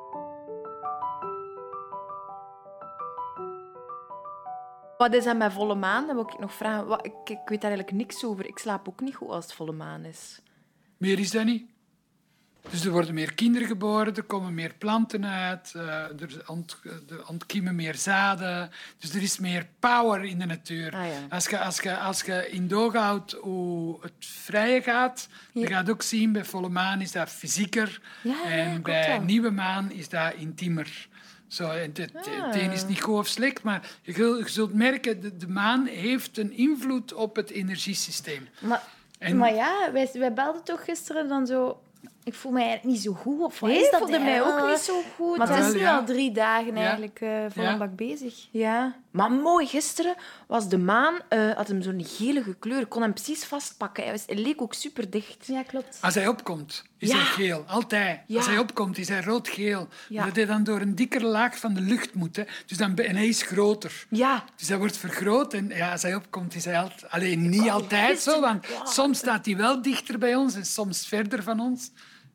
[5.03, 6.07] Wat is dat met volle maan?
[6.07, 6.87] Dat wil ik nog vragen.
[6.87, 8.45] Wat, ik, ik weet daar eigenlijk niks over.
[8.45, 10.39] Ik slaap ook niet goed als het volle maan is.
[10.97, 11.71] Meer is dat niet.
[12.69, 15.83] Dus er worden meer kinderen geboren, er komen meer planten uit, eh,
[16.21, 18.71] er ont, er ontkiemen meer zaden.
[18.97, 20.93] Dus er is meer power in de natuur.
[20.93, 21.27] Ah, ja.
[21.29, 25.91] als, je, als, je, als je in doog houdt hoe het vrije gaat, dan je
[25.91, 28.01] ook zien, bij volle maan is dat fysieker.
[28.21, 31.07] Ja, en bij nieuwe maan is dat intiemer.
[31.53, 34.49] Zo, en het, het, het een is niet goed of slecht, maar je, zult- je
[34.53, 38.47] zult merken, de, de maan heeft een invloed op het energiesysteem.
[38.61, 38.83] Maar,
[39.19, 41.81] En- maar ja, wij, wij belden toch gisteren dan zo...
[42.23, 43.39] Ik voel mij eigenlijk niet zo goed.
[43.41, 45.37] Of wat Nee, is dat voelde mij ook niet zo goed.
[45.37, 45.97] Maar het Wel, is nu ja.
[45.97, 46.79] al drie dagen Ja.
[46.81, 47.71] eigenlijk eh vol Ja.
[47.71, 48.47] een bak bezig.
[48.51, 49.67] Ja, maar mooi.
[49.67, 50.15] Gisteren
[50.47, 52.79] was de maan, eh, had hem zo'n gelige kleur.
[52.81, 54.03] Ik kon hem precies vastpakken.
[54.03, 55.47] Hij, was, hij leek ook super dicht.
[55.47, 55.97] Ja, klopt.
[56.01, 57.15] Als hij opkomt, is Ja.
[57.15, 57.63] hij geel.
[57.67, 58.19] Altijd.
[58.27, 58.37] Ja.
[58.37, 59.87] Als hij opkomt, is hij rood-geel.
[60.09, 60.25] Ja.
[60.25, 62.35] Dat hij dan door een dikkere laag van de lucht moet.
[62.35, 62.43] Hè.
[62.65, 64.05] Dus dan, en hij is groter.
[64.09, 67.11] Ja, Dus hij wordt vergroot en ja, als hij opkomt, is hij altijd...
[67.11, 71.43] Alleen niet altijd zo, want soms staat hij wel dichter bij ons en soms verder
[71.43, 71.91] van ons.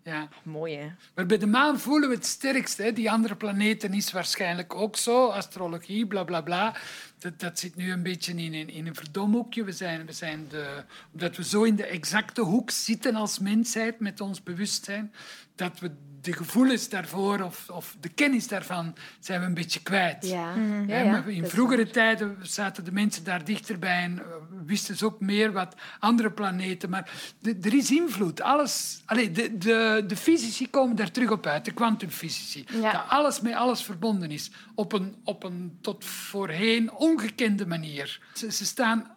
[0.08, 0.28] Ja.
[0.42, 0.90] mooi hè.
[1.14, 2.76] Maar bij de maan voelen we het sterkst.
[2.76, 2.92] Hè.
[2.92, 5.28] Die andere planeten is waarschijnlijk ook zo.
[5.28, 6.76] Astrologie, bla bla bla.
[7.18, 9.64] Dat, dat zit nu een beetje in een, in een verdomhoekje.
[9.64, 14.00] We zijn, we zijn de, omdat we zo in de exacte hoek zitten als mensheid
[14.00, 15.12] met ons bewustzijn,
[15.54, 15.90] dat we
[16.30, 20.26] de gevoelens daarvoor of, of de kennis daarvan zijn we een beetje kwijt.
[20.26, 20.54] Ja.
[20.86, 24.24] Hè, ja, in vroegere tijden zaten de mensen daar dichterbij en eh,
[24.66, 26.90] wisten ze ook meer wat andere planeten.
[26.90, 28.40] Maar de- er is invloed.
[28.40, 32.64] Alles, allee, de, de, de fysici komen daar terug op uit, de kwantumfysici.
[32.72, 32.92] Ja.
[32.92, 34.50] Dat alles met alles verbonden is.
[34.74, 38.20] Op een, op een tot voorheen ongekende manier.
[38.34, 39.16] Ze, ze staan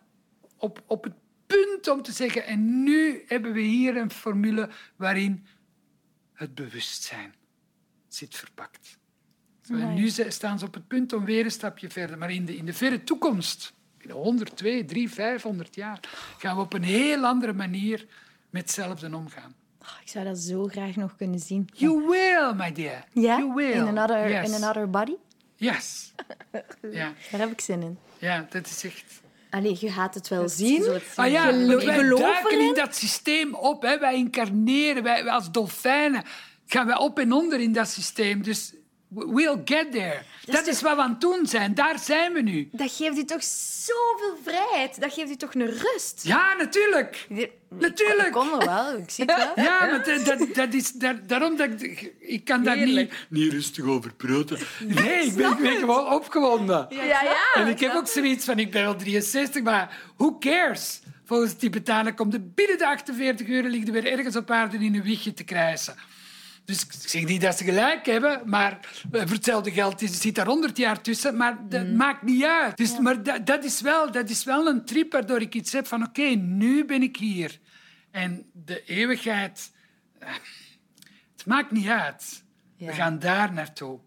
[0.57, 1.14] op, op het
[1.47, 2.45] punt om te zeggen...
[2.45, 5.45] en nu hebben we hier een formule waarin
[6.41, 7.33] het bewustzijn
[8.07, 8.99] zit verpakt.
[9.69, 12.17] En nu staan ze op het punt om weer een stapje verder.
[12.17, 15.99] Maar in de, in de verre toekomst, in 100, 2, 3, 500 jaar,
[16.37, 18.07] gaan we op een heel andere manier
[18.49, 19.55] met hetzelfde omgaan.
[19.81, 21.69] Oh, ik zou dat zo graag nog kunnen zien.
[21.73, 23.05] You will, my dear.
[23.11, 23.71] You will.
[23.71, 24.49] In another, yes.
[24.49, 25.15] in another body?
[25.55, 26.13] Yes.
[26.91, 27.97] Ja, Daar heb ik zin in.
[28.19, 29.20] ja, dat is echt...
[29.51, 30.81] Allee, je gaat het wel zien.
[30.83, 31.25] het zien.
[31.25, 33.81] Ah ja, Gelo- want wij geloof duiken in dat systeem op.
[33.81, 33.99] Hè.
[33.99, 36.23] Wij incarneren, wij, wij als dolfijnen
[36.65, 38.43] gaan wij op en onder in dat systeem.
[38.43, 38.73] Dus
[39.14, 40.22] we'll get there.
[40.45, 41.74] Dat is wat we aan het doen zijn.
[41.74, 42.70] Daar zijn we nu.
[42.72, 45.01] Dat geeft u toch zoveel vrijheid.
[45.01, 46.22] Dat geeft u toch een rust.
[46.24, 47.28] Ja, natuurlijk.
[47.70, 48.28] Natuurlijk.
[48.28, 49.66] Ik kom er wel, ik zie het wel.
[49.66, 52.14] Ja, maar dat, dat, dat is daar, daarom dat ik...
[52.20, 54.59] Ik kan daar niet, niet rustig over praten.
[54.80, 56.86] Nee, ik ben, ik ben gewoon opgewonden.
[56.89, 57.53] Ja, ja.
[57.53, 61.01] En ik heb ook zoiets van, ik ben al 63, maar who cares?
[61.26, 64.78] Volgens de Tibetanen komt er binnen de 48 uur ligt er weer ergens op aarde
[64.78, 65.95] in een wiegje te krijsen.
[66.72, 68.80] Dus ik zeg niet dat ze gelijk hebben, maar
[69.11, 72.78] voor hetzelfde geld is, zit daar 100 jaar tussen, maar dat maakt niet uit.
[72.78, 75.88] Dus, Maar dat, dat, is wel, dat is wel een trip waardoor ik iets heb
[75.88, 77.59] van oké, nu ben ik hier.
[78.11, 79.72] En de eeuwigheid,
[80.19, 80.30] eh,
[81.32, 82.43] het maakt niet uit.
[82.78, 83.99] We gaan daar naartoe.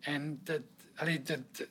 [0.00, 0.60] En dat,
[0.94, 1.68] allee, dat,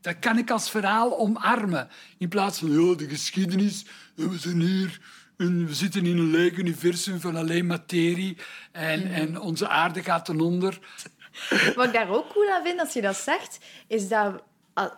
[0.00, 1.88] dat, kan ik als verhaal omarmen.
[2.18, 3.84] In plaats van, ja, de geschiedenis,
[4.16, 5.00] en we zijn hier...
[5.38, 8.36] En we zitten in een leeg universum van alleen materie
[8.72, 10.78] en, en onze aarde gaat ten onder.
[11.74, 14.42] Wat ik daar ook cool aan vind, als je dat zegt, is dat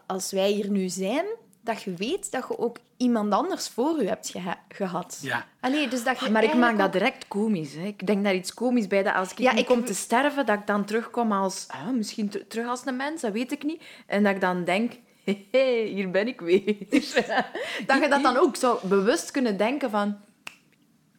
[0.06, 1.24] als wij hier nu zijn,
[1.62, 5.18] dat je weet dat je ook iemand anders voor je hebt geha- gehad.
[5.22, 5.44] Ja.
[5.60, 7.74] Allee, dus dat je Maar ik maak dat direct komisch.
[7.74, 7.84] Hè.
[7.84, 9.02] Ik denk daar iets komisch bij.
[9.02, 11.64] Dat als ik, Ja, niet ik- kom te sterven, dat ik dan terugkom als...
[11.68, 13.82] ah, misschien ter- terug als een mens, dat weet ik niet.
[14.06, 14.92] En dat ik dan denk...
[15.52, 16.76] Hé, hier ben ik weer.
[17.86, 20.18] dat je dat dan ook zou bewust kunnen denken van...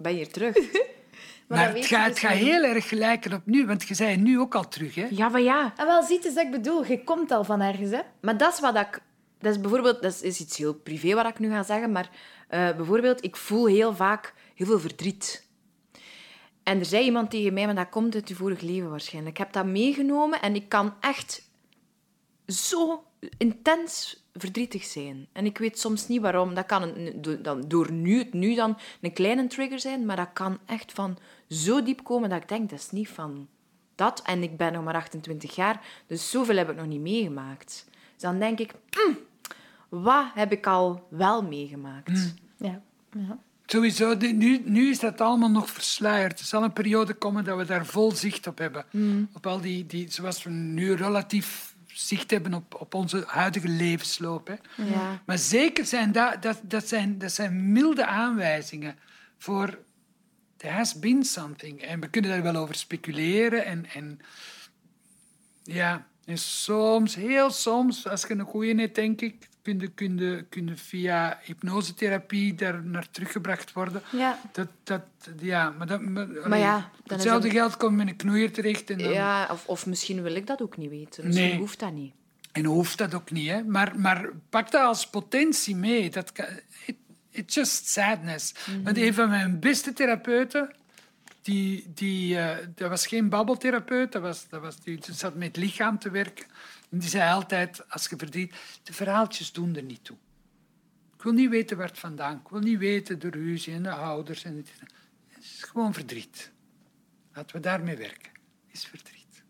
[0.01, 0.55] Ik ben hier terug.
[1.47, 2.49] Maar het gaat, dus het gaat niet.
[2.49, 4.95] heel erg gelijken op nu, want je zei nu ook al terug.
[4.95, 5.07] Hè?
[5.09, 5.73] Ja, maar ja.
[5.75, 6.85] Ah, wel, ziet eens dat ik bedoel.
[6.85, 7.99] Je komt al van ergens, hè?
[8.21, 8.99] Maar dat is wat ik...
[9.39, 10.01] Dat is bijvoorbeeld...
[10.01, 12.09] Dat is iets heel privé wat ik nu ga zeggen, maar
[12.47, 15.47] eh, bijvoorbeeld, ik voel heel vaak heel veel verdriet.
[16.63, 19.37] En er zei iemand tegen mij, maar dat komt uit je vorig leven waarschijnlijk.
[19.37, 21.49] Ik heb dat meegenomen en ik kan echt
[22.47, 23.03] zo
[23.37, 25.27] intens verdrietig zijn.
[25.31, 26.53] En ik weet soms niet waarom.
[26.53, 30.29] Dat kan een, dan, door nu, het nu dan een kleine trigger zijn, maar dat
[30.33, 31.17] kan echt van
[31.49, 33.47] zo diep komen dat ik denk, dat is niet van
[33.95, 34.21] dat.
[34.25, 37.85] En ik ben nog maar 28 jaar, dus zoveel heb ik nog niet meegemaakt.
[38.13, 38.73] Dus dan denk ik,
[39.05, 39.17] "Mm,
[39.89, 42.35] wat heb ik al wel meegemaakt?
[42.57, 42.81] Ja.
[43.11, 43.37] ja.
[43.65, 46.39] Sowieso, nu, nu is dat allemaal nog versluierd.
[46.39, 48.85] Er zal een periode komen dat we daar vol zicht op hebben.
[49.33, 51.70] Op al die, die, zoals we nu relatief
[52.07, 54.47] zicht hebben op, op onze huidige levensloop.
[54.47, 54.83] Hè.
[54.83, 55.21] Ja.
[55.25, 58.95] Maar zeker zijn dat, dat, dat, zijn, dat zijn milde aanwijzingen
[59.37, 59.79] voor...
[60.57, 61.81] There has been something.
[61.81, 63.65] En we kunnen daar wel over speculeren.
[63.65, 64.19] En, en
[65.63, 70.17] ja, en soms, heel soms, als je een goeie hebt, denk ik, kun je, kun
[70.17, 74.01] je, kun je via hypnosetherapie daar naar teruggebracht worden.
[74.11, 74.39] Ja.
[74.51, 75.01] Dat, dat,
[75.39, 78.89] ja, maar, dat, maar, Maar ja, hetzelfde geld komt met een knoeier terecht.
[78.89, 81.25] En, dan, Ja, of, of misschien wil ik dat ook niet weten.
[81.25, 81.57] Misschien Nee.
[81.57, 82.13] hoeft dat niet.
[82.51, 83.49] en hoeft dat ook niet.
[83.49, 83.63] Hè?
[83.63, 86.09] Maar, maar pak dat als potentie mee.
[86.09, 86.45] Dat kan,
[86.85, 86.95] it,
[87.29, 88.53] it's just sadness.
[88.83, 90.75] Want een van mijn beste therapeuten...
[91.41, 95.57] Die, die, eh, dat was geen babbeltherapeut, dat was, dat was, die zat met het
[95.57, 96.45] lichaam te werken.
[96.91, 100.17] En die zei altijd, als je verdriet, de verhaaltjes doen er niet toe.
[101.15, 102.45] Ik wil niet weten waar het vandaan komt.
[102.45, 104.43] Ik wil niet weten de ruzie en de ouders.
[104.43, 104.71] En het,
[105.27, 106.51] het is gewoon verdriet.
[107.33, 108.31] Laten we daarmee werken.
[108.65, 109.43] Het is verdriet.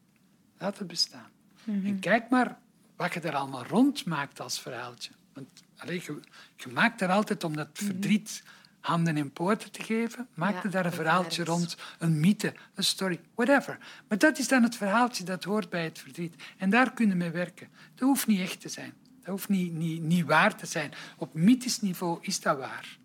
[0.58, 1.30] Laat het bestaan.
[1.66, 2.60] En kijk maar
[2.96, 5.12] wat je er allemaal rond maakt als verhaaltje.
[5.34, 6.20] Want allee, je,
[6.56, 8.44] je maakt er altijd om dat verdriet
[8.82, 12.84] handen en poorten te geven, maak Ja, er daar een verhaaltje rond, een mythe, een
[12.84, 13.78] story, whatever.
[14.08, 16.36] Maar dat is dan het verhaaltje dat hoort bij het verdriet.
[16.58, 17.68] En daar kunnen we mee werken.
[17.96, 18.94] Dat hoeft niet echt te zijn.
[19.20, 20.92] Dat hoeft niet, niet, niet waar te zijn.
[21.18, 22.98] Op mythisch niveau is dat waar.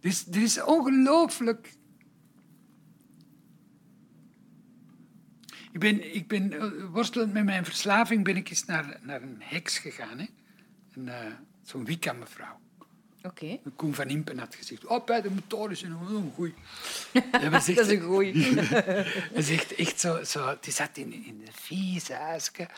[0.00, 1.76] Dus er is ongelooflijk
[5.76, 9.36] Ik ben, ik ben eh, worstelend met mijn verslaving ben ik eens naar, naar een
[9.38, 10.18] heks gegaan.
[10.18, 10.26] Hè?
[10.92, 12.60] Een, eh, Zo'n Wicca-mevrouw.
[13.26, 13.58] Oké.
[13.76, 15.30] Koen van Impen had gezegd, oh, bij de
[15.72, 16.54] zijn we een goeie.
[17.32, 18.54] En we Dat is een goeie.
[19.34, 22.68] Hij zegt echt zo, zo die zat in, in een vies huisje,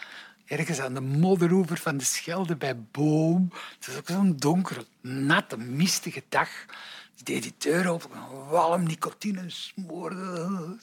[0.45, 3.53] ergens aan de modderoever van de Schelde bij Boom.
[3.79, 6.49] Het was ook zo'n donkere, natte, mistige dag.
[7.15, 8.11] Die deed die deur open,
[8.49, 10.77] walm, nicotine, smoorde.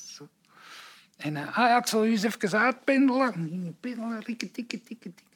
[1.17, 3.77] En eh, ah, ja, ik zal u eens even uitpendelen.
[3.79, 5.34] Pendelen, tikke, tikke, tikke, tikke,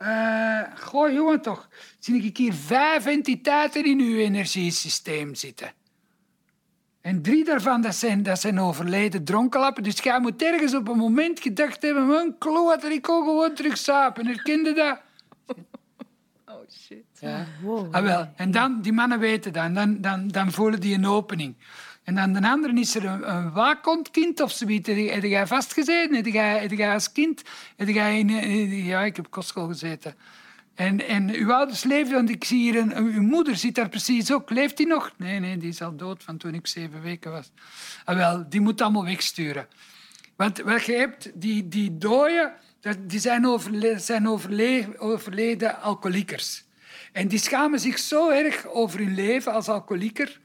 [0.00, 1.68] Eh, goh, jongen toch.
[1.98, 5.72] Zie ik hier vijf entiteiten in uw energiesysteem zitten.
[7.00, 9.82] En drie daarvan dat zijn, dat zijn overleden dronkenlappen.
[9.82, 12.06] Dus jij moet ergens op een moment gedacht hebben...
[12.06, 14.26] Mijn kloot, ik kon gewoon terug sapen.
[14.26, 15.00] Herkende dat?
[16.46, 17.04] Oh, shit.
[17.20, 17.46] Ja.
[17.90, 18.28] Ah, wel.
[18.36, 19.64] En dan, die mannen weten dat.
[19.64, 21.54] En dan, dan, dan voelen die een opening.
[22.10, 24.88] En dan de andere is er een, een waakhondkind of zoiets.
[24.88, 26.14] Heb jij vastgezeten?
[26.16, 27.42] Heb jij, heb jij als kind...
[27.76, 28.28] Heb jij in,
[28.84, 30.14] ja, ik heb kostschool gezeten.
[30.74, 32.76] En, en uw ouders leefden, want ik zie hier...
[32.76, 34.50] Een, uw moeder zit daar precies ook.
[34.50, 35.12] Leeft die nog?
[35.16, 37.50] Nee, nee, die is al dood van toen ik zeven weken was.
[38.04, 39.66] Ah, wel, die moet allemaal wegsturen.
[40.36, 42.52] Want wat je hebt, die, die dooien,
[42.98, 46.64] die zijn, overle zijn overle overleden alcoholiekers.
[47.12, 50.40] En die schamen zich zo erg over hun leven als alcoholieker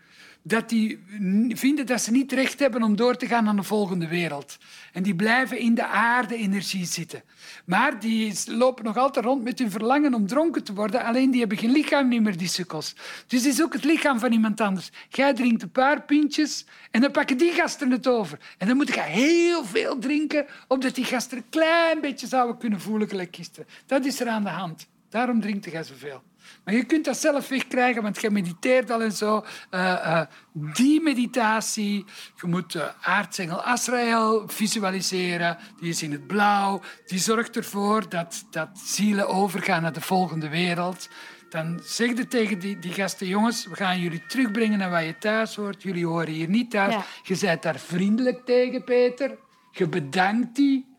[0.48, 1.04] dat die
[1.50, 4.58] vinden dat ze niet recht hebben om door te gaan naar de volgende wereld.
[4.91, 7.24] En die blijven in de aarde-energie zitten.
[7.66, 11.39] Maar die lopen nog altijd rond met hun verlangen om dronken te worden, alleen die
[11.39, 12.96] hebben geen lichaam niet meer, die sukkels.
[13.28, 14.89] Dus het is ook het lichaam van iemand anders.
[15.10, 18.39] Jij drinkt een paar pintjes en dan pakken die gasten het over.
[18.58, 22.82] En dan moet je heel veel drinken, opdat die gasten een klein beetje zouden kunnen
[22.82, 23.68] voelen gelijk gisteren.
[23.86, 24.88] Dat is er aan de hand.
[25.10, 26.24] Daarom drinkt jij zoveel.
[26.66, 29.45] Maar je kunt dat zelf wegkrijgen, want je mediteert al en zo.
[29.70, 32.05] Eh, eh, die meditatie,
[32.41, 35.57] je moet de aartsengel Azrael visualiseren.
[35.80, 36.82] Die is in het blauw.
[37.05, 41.09] Die zorgt ervoor dat, dat zielen overgaan naar de volgende wereld.
[41.49, 45.18] Dan zeg je tegen die, die gasten, jongens, we gaan jullie terugbrengen naar waar je
[45.18, 45.84] thuis hoort.
[45.84, 46.93] Jullie horen hier niet thuis.
[46.93, 47.05] Ja.
[47.24, 49.38] Je bent daar vriendelijk tegen, Peter.
[49.72, 50.95] Je bedankt die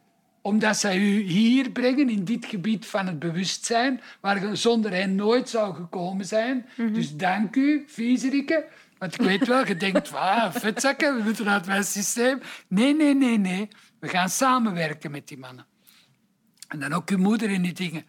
[0.47, 5.15] omdat zij u hier brengen, in dit gebied van het bewustzijn, waar je zonder hen
[5.15, 6.67] nooit zou gekomen zijn.
[6.93, 8.65] Dus dank u, viezerikke.
[8.99, 12.41] Want ik weet wel, je denkt, ah, vetzakken, we moeten uit mijn systeem.
[12.69, 13.69] Nee, nee, nee, nee.
[14.01, 15.67] We gaan samenwerken met die mannen.
[16.69, 18.07] En dan ook uw moeder in die dingen.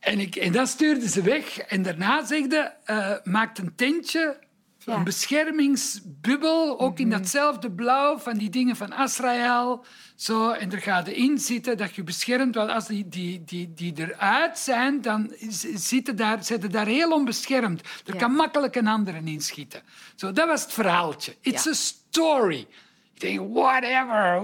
[0.00, 1.58] En, ik, en dat stuurde ze weg.
[1.58, 4.38] En daarna zegde, eh maak een tentje,
[4.84, 4.94] Ja.
[4.96, 9.84] een beschermingsbubbel, ook in datzelfde blauw van die dingen van Azrael.
[10.16, 12.54] Zo, en er gaat in zitten dat je beschermt.
[12.54, 15.32] Want als die, die, die, die eruit zijn, dan
[15.74, 17.80] zitten daar, zitten daar heel onbeschermd.
[18.06, 18.18] Er Ja.
[18.20, 19.82] kan makkelijk een andere inschieten.
[20.14, 21.36] Zo, dat was het verhaaltje.
[21.40, 21.70] It's Ja.
[21.70, 22.66] a story.
[23.20, 24.40] Denk, whatever.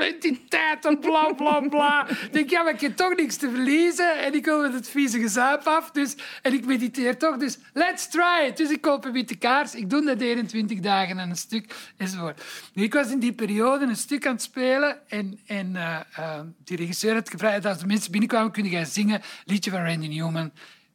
[0.00, 2.08] Entiteiten, bla, bla, bla.
[2.08, 4.18] Ik denk, ja, maar ik heb toch niks te verliezen.
[4.18, 5.90] En ik wil met het vieze gezuip af.
[5.90, 7.36] Dus, en ik mediteer toch.
[7.36, 8.56] Dus let's try it.
[8.56, 9.74] Dus ik koop een witte kaars.
[9.74, 11.74] Ik doe dat 21 dagen en een stuk.
[11.96, 12.42] Enzovoort.
[12.74, 15.08] Ik was in die periode een stuk aan het spelen.
[15.08, 19.22] En, en eh, die regisseur had gevraagd, als de mensen binnenkwamen, kun jij zingen.
[19.44, 20.52] Liedje van Randy Newman.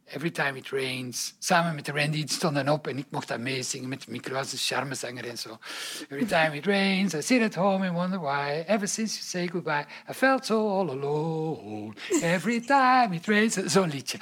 [0.08, 1.36] Every Time It Rains.
[1.40, 4.36] Samen met Randy die stond dan op en ik mocht dat meezingen met de micro
[4.36, 5.60] als charmezanger en zo.
[6.10, 8.64] Every time it rains, I sit at home and wonder why.
[8.68, 11.94] Ever since you say goodbye, I felt so all alone.
[12.22, 13.54] Every time it rains.
[13.54, 14.18] Zo'n liedje.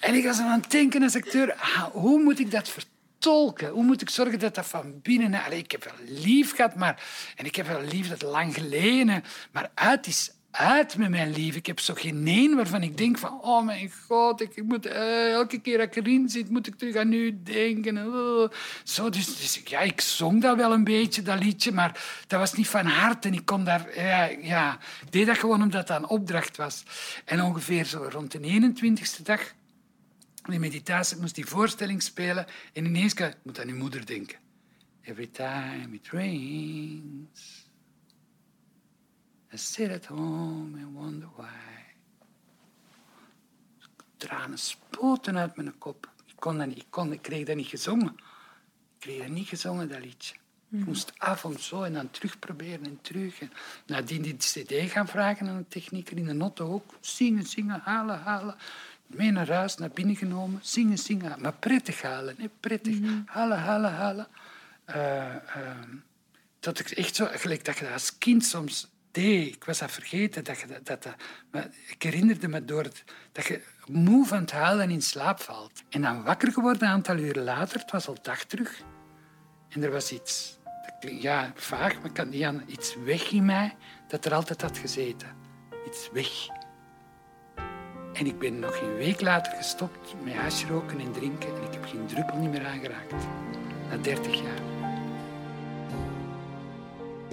[0.00, 3.68] En ik was aan het denken als acteur, ah, hoe moet ik dat vertolken?
[3.68, 5.44] Hoe moet ik zorgen dat dat van binnen...
[5.44, 7.02] Allee, ik heb wel lief gehad, maar...
[7.36, 9.24] En ik heb wel lief dat lang geleden.
[9.52, 11.56] Maar uit is uit met mijn lief.
[11.56, 13.40] Ik heb zo geen één waarvan ik denk van...
[13.40, 16.96] Oh mijn god, ik moet, eh, elke keer dat ik erin zit, moet ik terug
[16.96, 17.96] aan u denken.
[17.96, 18.50] Oh.
[18.84, 21.72] Zo, dus, dus, ja, ik zong dat wel een beetje, dat liedje.
[21.72, 23.24] Maar dat was niet van hart.
[23.24, 24.00] En ik kon daar...
[24.00, 26.82] Ja, ja, ik deed dat gewoon omdat dat een opdracht was.
[27.24, 29.40] En ongeveer zo rond de 21ste dag...
[30.50, 32.46] In meditatie moest die voorstelling spelen.
[32.72, 33.14] En ineens...
[33.14, 34.38] Ik moet aan uw moeder denken.
[35.02, 37.61] Every time it rains...
[39.52, 41.46] I sit at home and wonder why.
[44.16, 46.10] Tranen spoten uit mijn kop.
[46.26, 48.12] Ik, kon dat niet, ik, kon, ik kreeg dat niet gezongen.
[48.12, 50.34] Ik kreeg dat niet gezongen, dat liedje.
[50.70, 53.40] Ik moest af en zo en dan terug proberen en terug.
[53.40, 53.52] En
[53.86, 56.94] nadien die cd gaan vragen aan de technieker in de notte ook.
[57.00, 58.56] Zingen, zingen, halen, halen.
[59.06, 60.60] Mee naar huis, naar binnen genomen.
[60.62, 61.40] Zingen, zingen.
[61.40, 62.48] Maar prettig halen, hè?
[62.60, 62.98] prettig.
[63.26, 64.26] Halen, halen, halen.
[64.88, 65.78] Uh, uh,
[66.60, 69.54] dat ik echt zo, gelijk dat je dat als kind soms deed.
[69.54, 70.44] Ik was dat vergeten.
[70.44, 71.16] Dat je dat, dat,
[71.88, 72.86] ik herinnerde me door
[73.32, 75.82] dat je moe van het huilen en in slaap valt.
[75.88, 77.80] En dan wakker geworden een aantal uur later.
[77.80, 78.82] Het was al dag terug.
[79.68, 80.60] En er was iets...
[81.00, 82.62] Ja, vaag, maar ik kan niet aan...
[82.66, 83.76] Iets weg in mij
[84.08, 85.28] dat er altijd had gezeten.
[85.86, 86.48] Iets weg.
[88.12, 91.56] En ik ben nog een week later gestopt met hasroken en drinken.
[91.56, 93.12] En ik heb geen druppel niet meer aangeraakt.
[93.90, 94.81] Na 30 jaar.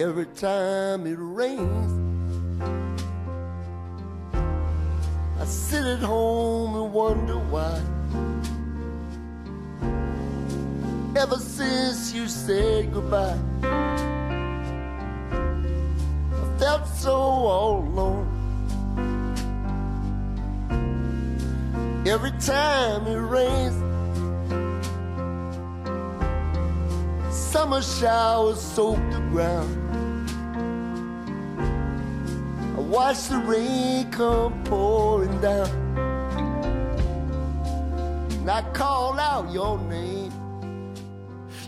[0.00, 1.92] Every time it rains.
[5.38, 7.78] I sit at home and wonder why.
[11.20, 13.38] Ever since you said goodbye,
[16.32, 18.26] I felt so all alone.
[22.06, 23.76] Every time it rains,
[27.30, 29.79] summer showers soak the ground.
[32.90, 35.70] Watch the rain come pouring down.
[38.40, 40.30] And I call out your name.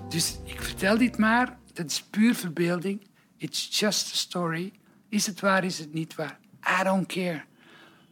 [0.08, 3.00] Dus ik vertel dit maar, dat is puur verbeelding.
[3.36, 4.72] It's just a story.
[5.08, 6.38] Is het waar, is het niet waar?
[6.80, 7.44] I don't care.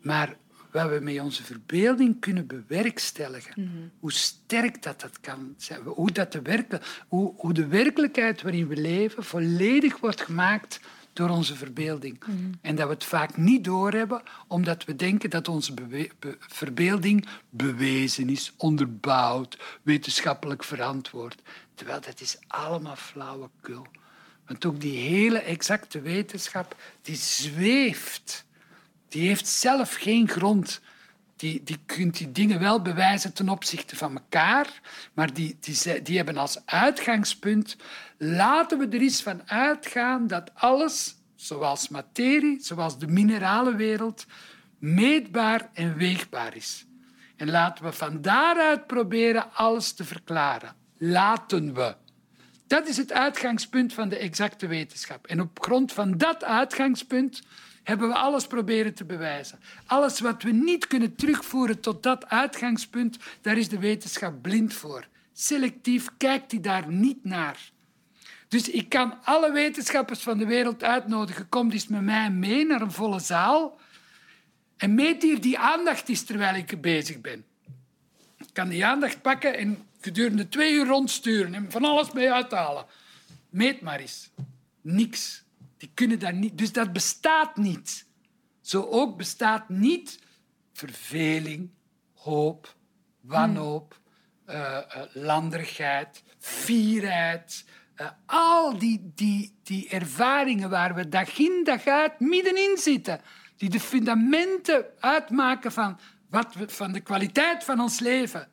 [0.03, 0.37] Maar
[0.71, 6.33] wat we met onze verbeelding kunnen bewerkstelligen, hoe sterk dat, dat kan zijn, hoe, dat
[6.33, 10.81] de werken, hoe, hoe de werkelijkheid waarin we leven volledig wordt gemaakt
[11.13, 12.21] door onze verbeelding.
[12.61, 17.27] En dat we het vaak niet doorhebben, omdat we denken dat onze bewe- be- verbeelding
[17.51, 21.43] bewezen is, onderbouwd, wetenschappelijk verantwoord.
[21.75, 23.87] Terwijl dat is allemaal flauwekul.
[24.47, 28.45] Want ook die hele exacte wetenschap, die zweeft.
[29.09, 30.81] Die heeft zelf geen grond.
[31.37, 34.81] Die, die kunt die dingen wel bewijzen ten opzichte van elkaar,
[35.13, 37.77] maar die, die, die hebben als uitgangspunt...
[38.23, 44.27] Laten we er eens van uitgaan dat alles, zoals materie, zoals de mineralenwereld,
[44.79, 46.87] meetbaar en weegbaar is.
[47.37, 50.75] En laten we van daaruit proberen alles te verklaren.
[50.97, 51.95] Laten we.
[52.67, 55.27] Dat is het uitgangspunt van de exacte wetenschap.
[55.27, 57.43] En op grond van dat uitgangspunt
[57.83, 59.59] hebben we alles proberen te bewijzen.
[59.87, 65.07] Alles wat we niet kunnen terugvoeren tot dat uitgangspunt, daar is de wetenschap blind voor.
[65.33, 67.71] Selectief kijkt hij daar niet naar.
[68.51, 71.49] Dus ik kan alle wetenschappers van de wereld uitnodigen.
[71.49, 73.79] Kom eens met mij mee naar een volle zaal
[74.77, 77.45] en meet hier die aandacht is terwijl ik bezig ben.
[78.37, 82.87] Ik kan die aandacht pakken en gedurende twee uur rondsturen en van alles mee uithalen.
[83.51, 84.31] Meet maar eens.
[84.81, 85.43] Niks.
[85.77, 86.59] Die kunnen dat niet.
[86.59, 88.07] Dus dat bestaat niet.
[88.61, 90.19] Zo ook bestaat niet
[90.73, 91.71] verveling,
[92.15, 92.75] hoop,
[93.21, 94.01] wanhoop,
[94.45, 97.65] eh, eh, landerigheid, fierheid.
[98.01, 103.21] Eh, al die, die, die ervaringen waar we dag in dag uit middenin zitten.
[103.57, 105.99] Die de fundamenten uitmaken van,
[106.31, 108.49] wat van de kwaliteit van ons leven.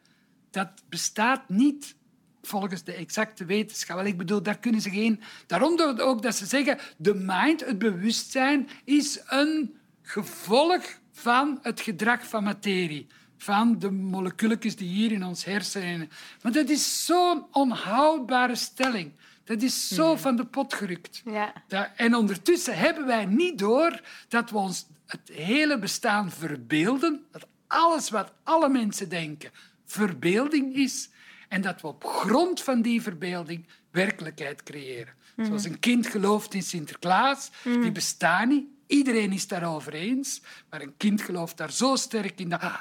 [0.51, 1.95] Dat bestaat niet
[2.41, 4.05] volgens de exacte wetenschap.
[4.05, 5.21] Ik bedoel, daar kunnen ze geen...
[5.45, 12.27] Daarom ook dat ze zeggen, de mind, het bewustzijn, is een gevolg van het gedrag
[12.27, 13.07] van materie.
[13.37, 16.09] Van de moleculetjes die hier in ons hersenen...
[16.41, 19.11] Maar dat is zo'n onhoudbare stelling.
[19.47, 21.21] Dat is zo van de pot gerukt.
[21.25, 21.53] Ja.
[21.95, 28.09] En ondertussen hebben wij niet door dat we ons het hele bestaan verbeelden, dat alles
[28.09, 29.51] wat alle mensen denken
[29.85, 31.09] verbeelding is
[31.49, 35.13] en dat we op grond van die verbeelding werkelijkheid creëren.
[35.37, 38.65] Zoals een kind gelooft in Sinterklaas, die bestaat niet.
[38.87, 42.61] Iedereen is daarover eens, maar een kind gelooft daar zo sterk in dat...
[42.61, 42.79] Ah,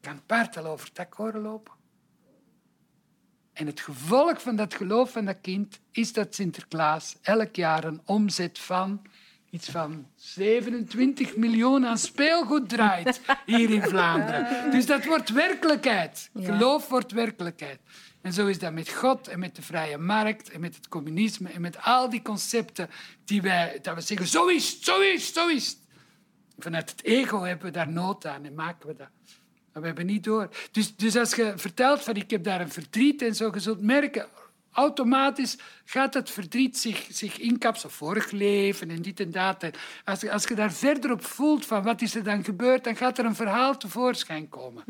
[0.00, 1.72] kan het paard al over het dak horen lopen?
[3.60, 8.00] En het gevolg van dat geloof van dat kind is dat Sinterklaas elk jaar een
[8.04, 9.02] omzet van
[9.50, 14.70] iets van 27 miljoen aan speelgoed draait hier in Vlaanderen.
[14.70, 16.30] Dus dat wordt werkelijkheid.
[16.34, 17.80] Geloof wordt werkelijkheid.
[18.20, 21.48] En zo is dat met God en met de vrije markt en met het communisme
[21.48, 22.90] en met al die concepten
[23.24, 25.78] die wij, dat we zeggen, zo is het, zo is het, zo is het.
[26.58, 29.08] Vanuit het ego hebben we daar nood aan en maken we dat.
[29.72, 30.48] We hebben niet door.
[30.70, 33.80] Dus, dus als je vertelt van ik heb daar een verdriet en zo, je zult
[33.82, 34.26] merken,
[34.72, 37.94] automatisch gaat dat verdriet zich, zich inkapselen.
[37.94, 39.62] Vorig leven en dit en dat.
[39.62, 39.72] En
[40.04, 42.96] als, je- als je daar verder op voelt van wat is er dan gebeurd, dan
[42.96, 44.84] gaat er een verhaal tevoorschijn komen.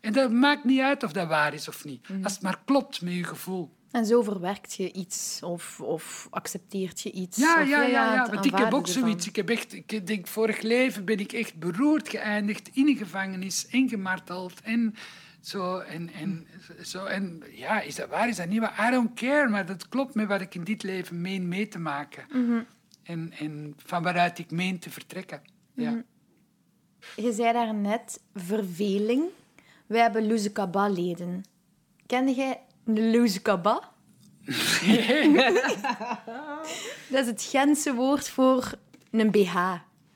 [0.00, 2.06] En dat maakt niet uit of dat waar is of niet.
[2.22, 3.70] Als het maar klopt met je gevoel.
[3.90, 7.36] En zo verwerkt je iets of, of accepteert je iets.
[7.36, 8.30] Ja, of, ja, ja, ja.
[8.30, 9.02] Want ik heb ook ervan.
[9.02, 9.26] zoiets.
[9.26, 13.66] Ik heb echt, ik denk, vorig leven ben ik echt beroerd geëindigd in een gevangenis
[13.66, 14.94] en gemarteld en
[15.40, 15.78] zo.
[15.78, 16.46] En, en,
[16.82, 17.04] zo.
[17.04, 18.28] en ja, is dat waar?
[18.28, 18.88] Is dat niet waar?
[18.88, 21.78] I don't care, maar dat klopt met wat ik in dit leven meen mee te
[21.78, 22.24] maken.
[23.02, 25.42] en, en van waaruit ik meen te vertrekken.
[25.74, 26.04] Ja.
[27.16, 29.24] Je zei daar net verveling.
[29.86, 31.44] Wij hebben Louzekaba-leden.
[32.06, 33.80] Kende jij een Louzekaba?
[37.10, 38.72] Dat is het Gentse woord voor
[39.10, 39.56] een BH.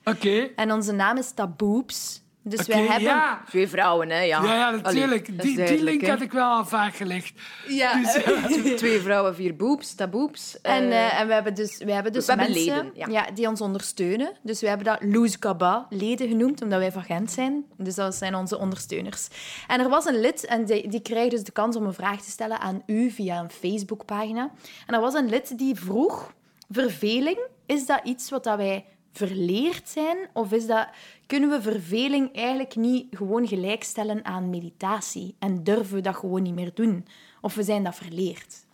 [0.04, 0.50] Oké.
[0.56, 2.22] En onze naam is Taboeps.
[2.42, 3.00] Dus wij hebben...
[3.08, 3.42] ja.
[3.48, 4.20] Twee vrouwen, hè?
[4.20, 5.28] Ja, Ja, ja, natuurlijk.
[5.28, 6.08] Allee, die, die link hè.
[6.08, 7.32] had ik wel al vaak gelegd.
[7.68, 8.02] Ja.
[8.48, 10.60] Twee- Twee vrouwen, vier boobs, taboeps.
[10.60, 13.26] En, Eh, eh, en we hebben dus, we hebben dus we hebben mensen leden, ja.
[13.34, 14.32] die ons ondersteunen.
[14.42, 17.64] Dus we hebben dat Louzekaba leden genoemd, omdat wij van Gent zijn.
[17.76, 19.28] Dus dat zijn onze ondersteuners.
[19.66, 22.22] En er was een lid, en die, die krijgt dus de kans om een vraag
[22.22, 24.50] te stellen aan u via een Facebookpagina.
[24.86, 26.32] En er was een lid die vroeg,
[26.70, 30.16] verveling, is dat iets wat dat wij verleerd zijn?
[30.32, 30.88] Of is dat,
[31.26, 35.34] kunnen we verveling eigenlijk niet gewoon gelijkstellen aan meditatie?
[35.38, 37.06] En durven we dat gewoon niet meer doen?
[37.40, 38.68] Of we zijn dat verleerd?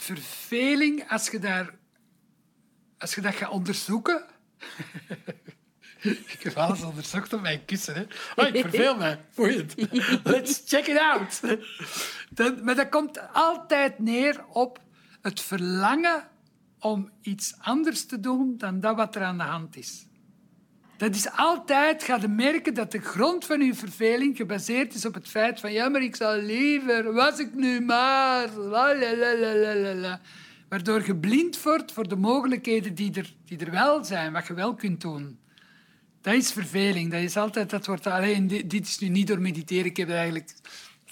[0.00, 1.74] verveling, als je, daar,
[2.98, 4.24] als je dat gaat onderzoeken...
[6.34, 7.94] ik heb alles onderzocht op mijn kussen.
[7.94, 8.06] Hè.
[8.36, 9.18] Oh, ik verveel me.
[10.24, 11.40] Let's check it out.
[12.30, 14.80] Dan, maar dat komt altijd neer op
[15.22, 16.28] het verlangen
[16.80, 20.06] om iets anders te doen dan dat wat er aan de hand is.
[20.96, 25.14] Dat is altijd, ga je merken dat de grond van je verveling gebaseerd is op
[25.14, 30.20] het feit van ja, maar ik zou liever, was ik nu maar, la.
[30.68, 34.54] Waardoor je blind wordt voor de mogelijkheden die er, die er wel zijn, wat je
[34.54, 35.38] wel kunt doen.
[36.20, 37.10] Dat is verveling.
[37.10, 39.84] Dat is altijd, dat wordt alleen, dit is nu niet door mediteren.
[39.84, 40.54] Ik heb eigenlijk,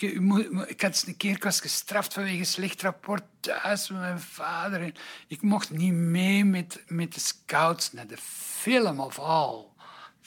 [0.03, 4.21] ik, had eens een keer, ik was gestraft vanwege een slecht rapport thuis met mijn
[4.21, 4.83] vader.
[4.83, 4.95] En
[5.27, 8.17] ik mocht niet mee met, met de scouts naar de
[8.61, 9.65] film of all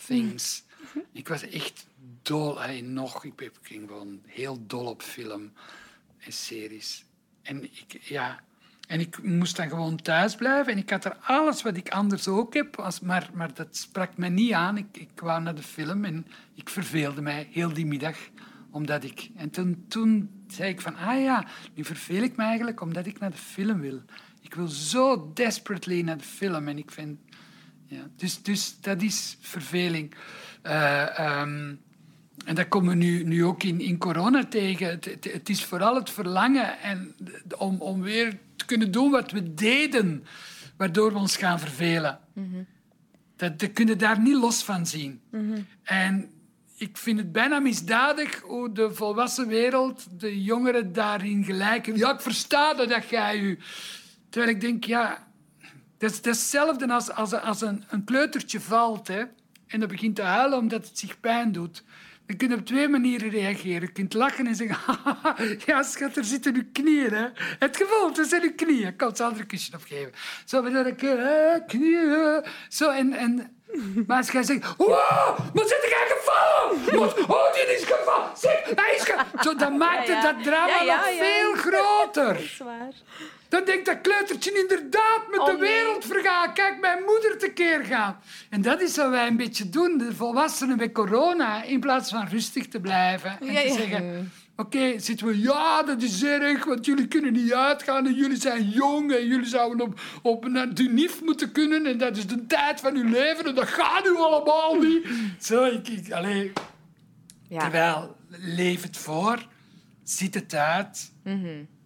[0.06, 0.64] things.
[1.12, 1.86] Ik was echt
[2.22, 2.60] dol.
[2.60, 5.54] Hey, nog, ik ben- ging gewoon heel dol op film
[6.20, 7.06] en series.
[7.42, 8.40] En ik, ja...
[8.88, 10.72] En ik moest dan gewoon thuis blijven.
[10.72, 12.80] En ik had er alles wat ik anders ook heb.
[12.80, 14.78] Als, maar, maar dat sprak me niet aan.
[14.78, 18.18] Ik, ik wou naar de film en ik verveelde mij heel die middag.
[18.72, 19.30] Omdat ik...
[19.36, 20.96] En toen, toen zei ik van...
[20.96, 24.02] Ah ja, nu verveel ik me eigenlijk omdat ik naar de film wil.
[24.42, 26.68] Ik wil zo desperately naar de film.
[26.68, 27.20] En ik vind...
[27.86, 30.16] Ja, dus, dus dat is verveling.
[30.62, 31.74] Eh, ehm,
[32.46, 34.88] en dat komen we nu, nu ook in, in corona tegen.
[34.88, 37.16] Het, het, het is vooral het verlangen en,
[37.58, 40.24] om, om weer te kunnen doen wat we deden,
[40.78, 42.20] waardoor we ons gaan vervelen.
[43.36, 45.22] Dat, dat kun je daar niet los van zien.
[45.84, 46.30] En
[46.80, 51.98] ik vind het bijna misdadig hoe de volwassen wereld de jongeren daarin gelijken.
[51.98, 53.60] Ja, ik versta dat, dat jij u...
[54.30, 55.28] Terwijl ik denk, ja,
[55.98, 59.24] dat is, hetzelfde als, als, als een, kleutertje valt hè,
[59.68, 61.84] en dat begint te huilen omdat het zich pijn doet.
[62.26, 63.82] Dan kun je op twee manieren reageren.
[63.82, 64.98] Je kunt lachen en zeggen,
[65.66, 67.14] ja schat, er zitten uw knieën.
[67.14, 67.28] Hè.
[67.60, 68.96] Het gevoel, dat zijn uw knieën.
[68.96, 70.12] Kan het andere kusje opgeven.
[70.46, 70.96] Zo, maar dan
[71.68, 72.44] knieën.
[72.70, 73.60] Zo, en, en,
[74.08, 75.90] maar als jij zegt, wow, wat zit
[76.92, 78.30] Wat, oh, die is gevallen.
[78.38, 79.44] Zeg, hij is gevallen.
[79.44, 82.40] Zo, dan maakt het dat drama nog veel groter.
[82.40, 82.94] Zwaar.
[83.50, 85.60] Dan denkt dat kleutertje inderdaad met Oh, de nee.
[85.60, 86.54] wereld vergaan.
[86.54, 88.20] Kijk, mijn moeder tekeer gaan.
[88.50, 91.64] En dat is wat wij een beetje doen, de volwassenen bij corona.
[91.64, 94.32] In plaats van rustig te blijven en te zeggen...
[94.60, 95.42] Oké, zitten we...
[95.42, 99.46] Ja, dat is erg, want jullie kunnen niet uitgaan en jullie zijn jong en jullie
[99.48, 103.46] zouden op, op naar Dunif moeten kunnen en dat is de tijd van uw leven
[103.46, 105.08] en dat gaat nu allemaal niet.
[105.42, 105.88] Zo, ik...
[105.88, 106.52] ik allee,
[107.50, 107.60] Ja.
[107.60, 109.48] Terwijl, leef het voor,
[110.04, 111.12] zit het uit.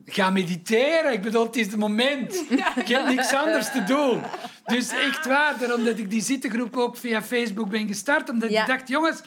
[0.06, 1.14] Ga mediteren.
[1.14, 2.44] Ik bedoel, het is het moment.
[2.76, 4.22] Ik heb niks anders te doen.
[4.66, 8.30] Dus echt waar, daarom dat ik die zittengroep ook via Facebook ben gestart.
[8.30, 8.62] Omdat Ja.
[8.62, 9.22] ik dacht, jongens,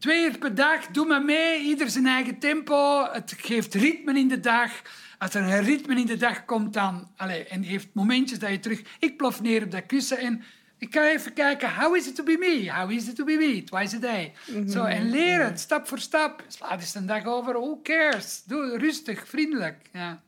[0.00, 1.62] twee uur per dag, doe maar mee.
[1.62, 3.08] Ieder zijn eigen tempo.
[3.12, 4.70] Het geeft ritme in de dag.
[5.18, 7.10] Als er een ritme in de dag komt, dan...
[7.16, 8.82] Allez, en heeft momentjes dat je terug...
[8.98, 10.42] Ik plof neer op dat kussen en...
[10.78, 12.72] Ik ga even kijken, how is it to be me?
[12.72, 13.62] How is it to be me?
[13.62, 14.32] Twice a day.
[14.68, 16.44] Zo, en leren het, stap voor stap.
[16.48, 18.42] Sla eens een dag over, who cares?
[18.46, 19.76] Doe rustig, vriendelijk.
[19.92, 20.22] Ja.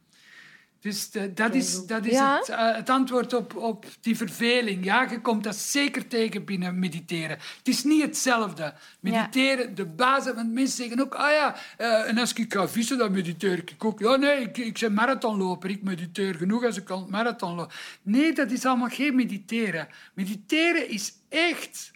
[0.82, 2.38] Dus de- dat is, dat is Ja.
[2.38, 4.84] het, eh, het antwoord op, op die verveling.
[4.84, 7.38] Ja, je komt dat zeker tegen binnen mediteren.
[7.58, 8.74] Het is niet hetzelfde.
[9.00, 10.32] Mediteren, de basis...
[10.34, 13.84] Want mensen zeggen ook, ah ja, eh, en als ik ga vissen, dan mediteer ik
[13.84, 14.00] ook.
[14.00, 15.70] Ja, nee, ik, ik ben marathonloper.
[15.70, 17.74] Ik mediteer genoeg als ik kan marathon lopen.
[18.02, 19.88] Nee, dat is allemaal geen mediteren.
[20.14, 21.90] Mediteren is echt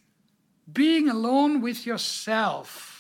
[0.65, 2.95] being alone with yourself.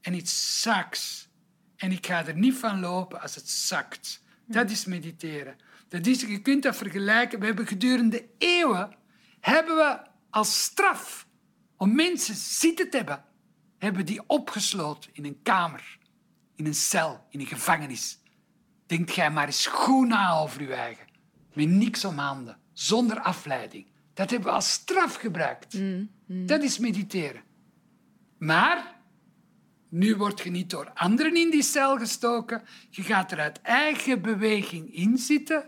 [0.00, 1.28] En it sucks.
[1.76, 4.20] En ik ga er niet van lopen als het zakt.
[4.46, 5.56] Dat is mediteren.
[5.88, 7.40] Dat is, je kunt dat vergelijken.
[7.40, 8.96] We hebben gedurende eeuwen
[9.40, 9.98] hebben we
[10.30, 11.26] als straf
[11.76, 13.24] om mensen zitten te hebben,
[13.78, 15.98] hebben die opgesloten in een kamer,
[16.56, 18.18] in een cel, in een gevangenis.
[18.86, 21.06] Denk jij maar eens goed na over je eigen.
[21.52, 23.86] Met niks om handen, zonder afleiding.
[24.14, 25.78] Dat hebben we als straf gebruikt.
[26.26, 27.42] Dat is mediteren.
[28.38, 29.00] Maar
[29.92, 32.62] nu word je niet door anderen in die cel gestoken.
[32.90, 35.64] Je gaat er uit eigen beweging in zitten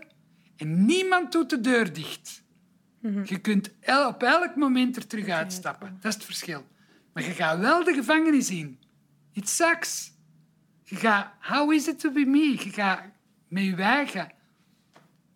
[0.57, 2.43] en niemand doet de deur dicht.
[3.23, 5.97] Je kunt el- op elk moment er terug uitstappen.
[6.01, 6.65] Dat is het verschil.
[7.13, 8.79] Maar je gaat wel de gevangenis in.
[9.33, 10.11] It sucks.
[10.83, 12.51] Je gaat, how is it to be me?
[12.63, 13.01] Je gaat
[13.47, 14.31] met je eigen.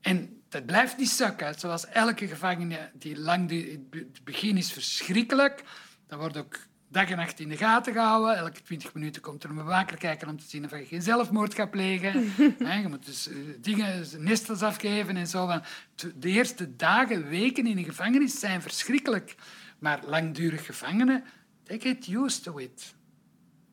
[0.01, 1.59] En dat blijft niet zakken.
[1.59, 3.71] Zoals elke gevangene die lang duurt.
[3.71, 5.63] Het be- het begin is verschrikkelijk.
[6.07, 6.59] Dat wordt ook
[6.89, 8.35] dag en nacht in de gaten gehouden.
[8.37, 11.53] Elke twintig minuten komt er een bewaker kijken om te zien of je geen zelfmoord
[11.53, 12.21] gaat plegen.
[12.81, 15.61] Je moet dus eh, dingen, nestels afgeven en zo.
[16.15, 19.35] De eerste dagen, weken in een gevangenis zijn verschrikkelijk.
[19.79, 21.23] Maar langdurig gevangenen,
[21.63, 22.93] they get used to it.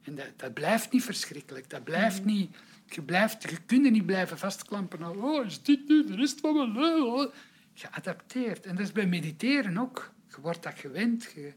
[0.02, 1.70] En dat, dat blijft niet verschrikkelijk.
[1.70, 2.56] Dat blijft niet...
[2.88, 5.04] Je, blijft, je kunt er niet blijven vastklampen.
[5.04, 7.30] aan, Oh, is dit nu de rest van mijn leven?
[7.74, 8.66] Geadapteerd.
[8.66, 10.12] En dat is bij mediteren ook.
[10.28, 11.32] Je wordt dat gewend.
[11.34, 11.52] Je,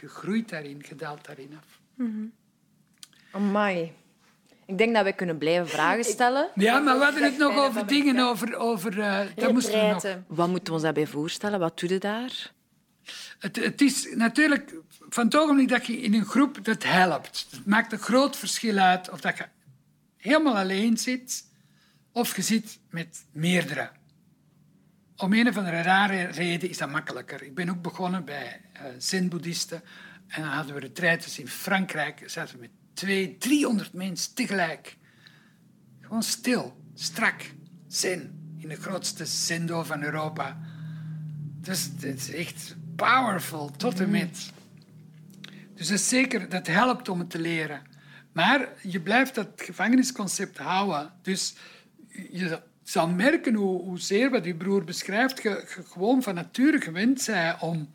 [0.00, 0.84] je groeit daarin.
[0.88, 1.80] Je daalt daarin af.
[3.30, 3.92] Amai.
[4.66, 6.48] Ik denk dat we kunnen blijven vragen stellen.
[6.54, 8.56] Ja, maar we hadden het nog over dingen over...
[8.56, 10.16] over eh, dat moesten we nog...
[10.26, 11.58] Wat moeten we ons daarbij voorstellen?
[11.58, 12.52] Wat doe je daar?
[13.38, 14.74] Het, het is natuurlijk
[15.08, 17.46] van het ogenblik dat je in een groep dat helpt.
[17.50, 19.44] Het maakt een groot verschil uit of dat je
[20.16, 21.44] helemaal alleen zit
[22.12, 23.90] of je zit met meerdere.
[25.20, 27.42] Om een of andere rare reden is dat makkelijker.
[27.42, 29.82] Ik ben ook begonnen bij eh zen-boeddhisten.
[30.26, 32.22] En dan hadden we retreats in Frankrijk.
[32.26, 34.96] Zaten we met twee, 300 mensen tegelijk.
[36.00, 37.54] Gewoon stil, strak,
[37.88, 38.38] zen.
[38.58, 40.58] In de grootste zendo van Europa.
[41.60, 44.50] Dus het is echt powerful, tot en met.
[45.74, 47.82] Dus dat, zeker, dat helpt om het te leren.
[48.32, 51.12] Maar je blijft dat gevangenisconcept houden.
[51.22, 51.54] Dus
[52.30, 52.60] je
[52.90, 55.40] zal merken hoe, hoezeer wat je broer beschrijft,
[55.88, 57.90] gewoon van nature gewend bent om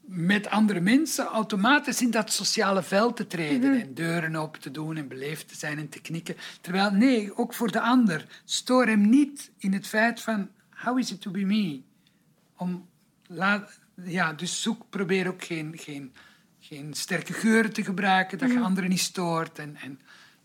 [0.00, 4.96] met andere mensen automatisch in dat sociale veld te treden en deuren open te doen
[4.96, 6.36] en beleefd te zijn en te knikken.
[6.60, 8.26] Terwijl, nee, ook voor de ander.
[8.44, 11.80] Stoor hem niet in het feit van, how is it to be me?
[12.56, 12.88] Om,
[13.26, 16.12] laat, ja, dus zoek, probeer ook geen, geen,
[16.60, 19.58] geen sterke geuren te gebruiken, dat je anderen niet stoort.
[19.58, 20.00] En, en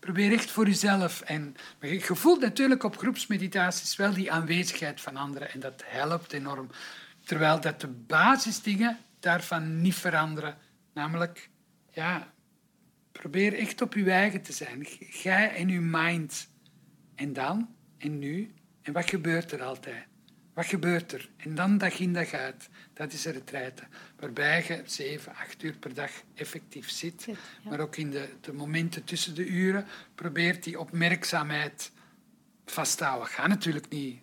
[0.06, 1.20] probeer echt voor jezelf.
[1.20, 6.70] En, je voelt natuurlijk op groepsmeditaties wel die aanwezigheid van anderen en dat helpt enorm.
[7.24, 10.56] Terwijl dat de basisdingen daarvan niet veranderen.
[10.94, 11.50] Namelijk,
[11.90, 12.32] ja,
[13.12, 14.84] probeer echt op je eigen te zijn.
[14.84, 16.48] G- Jij en je mind.
[17.14, 20.06] En dan, en nu, en wat gebeurt er altijd?
[20.56, 21.28] Wat gebeurt er?
[21.36, 22.68] En dan dag in dag uit.
[22.92, 23.82] Dat is een retraite.
[24.18, 27.26] Waarbij je zeven, acht uur per dag effectief zit.
[27.68, 31.92] Maar ook in de, de momenten tussen de uren probeert die opmerkzaamheid
[32.66, 33.28] vast te houden.
[33.28, 34.20] Gaat natuurlijk niet.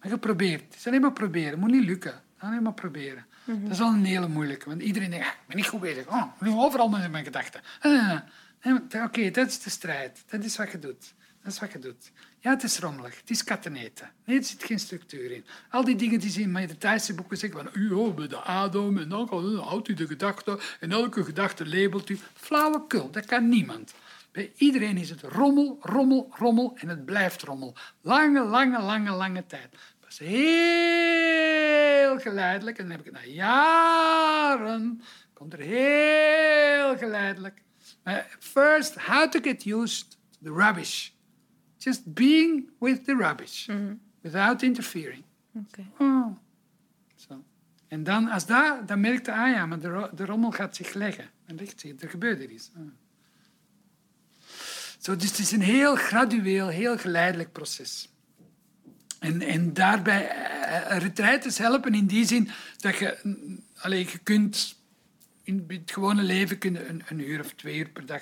[0.00, 0.62] Maar je probeert.
[0.62, 1.50] Het is alleen maar proberen.
[1.50, 2.22] Het moet niet lukken.
[2.38, 3.26] Alleen maar proberen.
[3.44, 4.68] Dat is wel een hele moeilijke.
[4.68, 6.06] Want iedereen denkt, ah, ik ben niet goed bezig.
[6.08, 7.60] Oh, ik ben overal met mijn gedachten.
[7.80, 8.20] Ah,
[9.04, 10.22] Oké, dat is de strijd.
[10.26, 11.14] Dat is wat je doet.
[11.42, 12.10] Dat is wat je doet.
[12.42, 13.20] Ja, het is rommelig.
[13.20, 14.10] Het is katteneten.
[14.24, 15.44] Nee, er zit geen structuur in.
[15.70, 19.08] Al die dingen die ze in meditatie boeken zeggen van u bij de adem en
[19.08, 22.18] dan houdt u de gedachte en elke gedachte labelt u.
[22.34, 23.94] Flauwekul, dat kan niemand.
[24.32, 27.74] Bij iedereen is het rommel, rommel, rommel en het blijft rommel.
[28.00, 29.68] Lange, lange, lange, lange tijd.
[30.00, 37.62] Pas heel geleidelijk, en dan heb ik het na jaren, komt er heel geleidelijk
[38.38, 41.10] first, how to get used to the rubbish.
[41.82, 43.68] Just being with the rubbish,
[44.20, 45.24] without interfering.
[45.54, 45.86] Oké.
[45.98, 46.36] Oh.
[47.16, 47.44] Zo.
[47.88, 50.76] En dan, als dat, dan merkt je, ah ja, maar de, ro- de rommel gaat
[50.76, 51.30] zich leggen.
[51.46, 52.70] En legt zich, er gebeurt er iets.
[52.76, 52.82] Ah.
[54.98, 58.08] Zo, dus het is een heel gradueel, heel geleidelijk proces.
[59.18, 60.28] En, en daarbij,
[60.98, 64.76] retraites helpen in die zin dat je, mm, allee, je kunt
[65.50, 68.20] in het gewone leven kunnen een, een uur of twee uur per dag.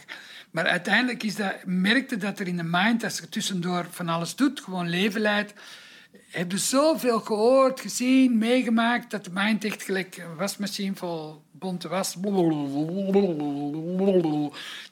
[0.51, 4.37] Maar uiteindelijk is dat, merkte dat er in de mind, als je tussendoor van alles
[4.37, 5.53] doet, gewoon leven leidt,
[6.31, 11.89] heb je zoveel gehoord, gezien, meegemaakt, dat de mind echt gelijk een wasmachine vol bonte
[11.89, 12.17] was.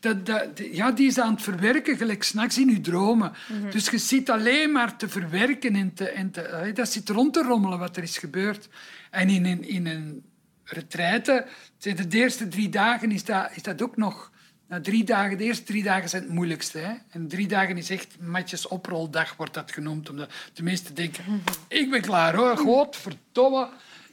[0.01, 3.33] Dat, dat, ja, die is aan het verwerken, gelijk s'nachts in je dromen.
[3.71, 7.43] Dus je zit alleen maar te verwerken en, te, en te, dat zit rond te
[7.43, 8.69] rommelen wat er is gebeurd.
[9.11, 10.25] En in een, in een
[10.67, 11.47] retraite,
[11.79, 14.35] de eerste drie dagen is dat, is dat ook nog...
[14.69, 16.79] Na drie dagen, de eerste drie dagen zijn het moeilijkste.
[16.79, 16.95] Hè?
[17.11, 20.11] En drie dagen is echt matjes oproldag, wordt dat genoemd.
[20.11, 21.25] Omdat de meesten denken,
[21.69, 23.69] ik ben klaar hoor, godverdomme,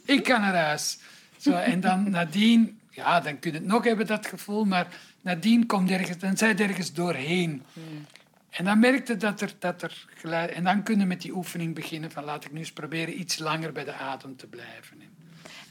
[0.06, 1.00] ik kan naar huis.
[1.38, 4.88] Zo, en dan nadien, ja, dan kun je het nog hebben, dat gevoel, maar
[5.22, 7.64] nadien komt ergens, dan zijn je ergens doorheen.
[8.50, 10.52] En dan merkte dat er, dat er geluid...
[10.52, 13.38] En dan kunnen we met die oefening beginnen van laat ik nu eens proberen iets
[13.40, 15.02] langer bij de adem te blijven.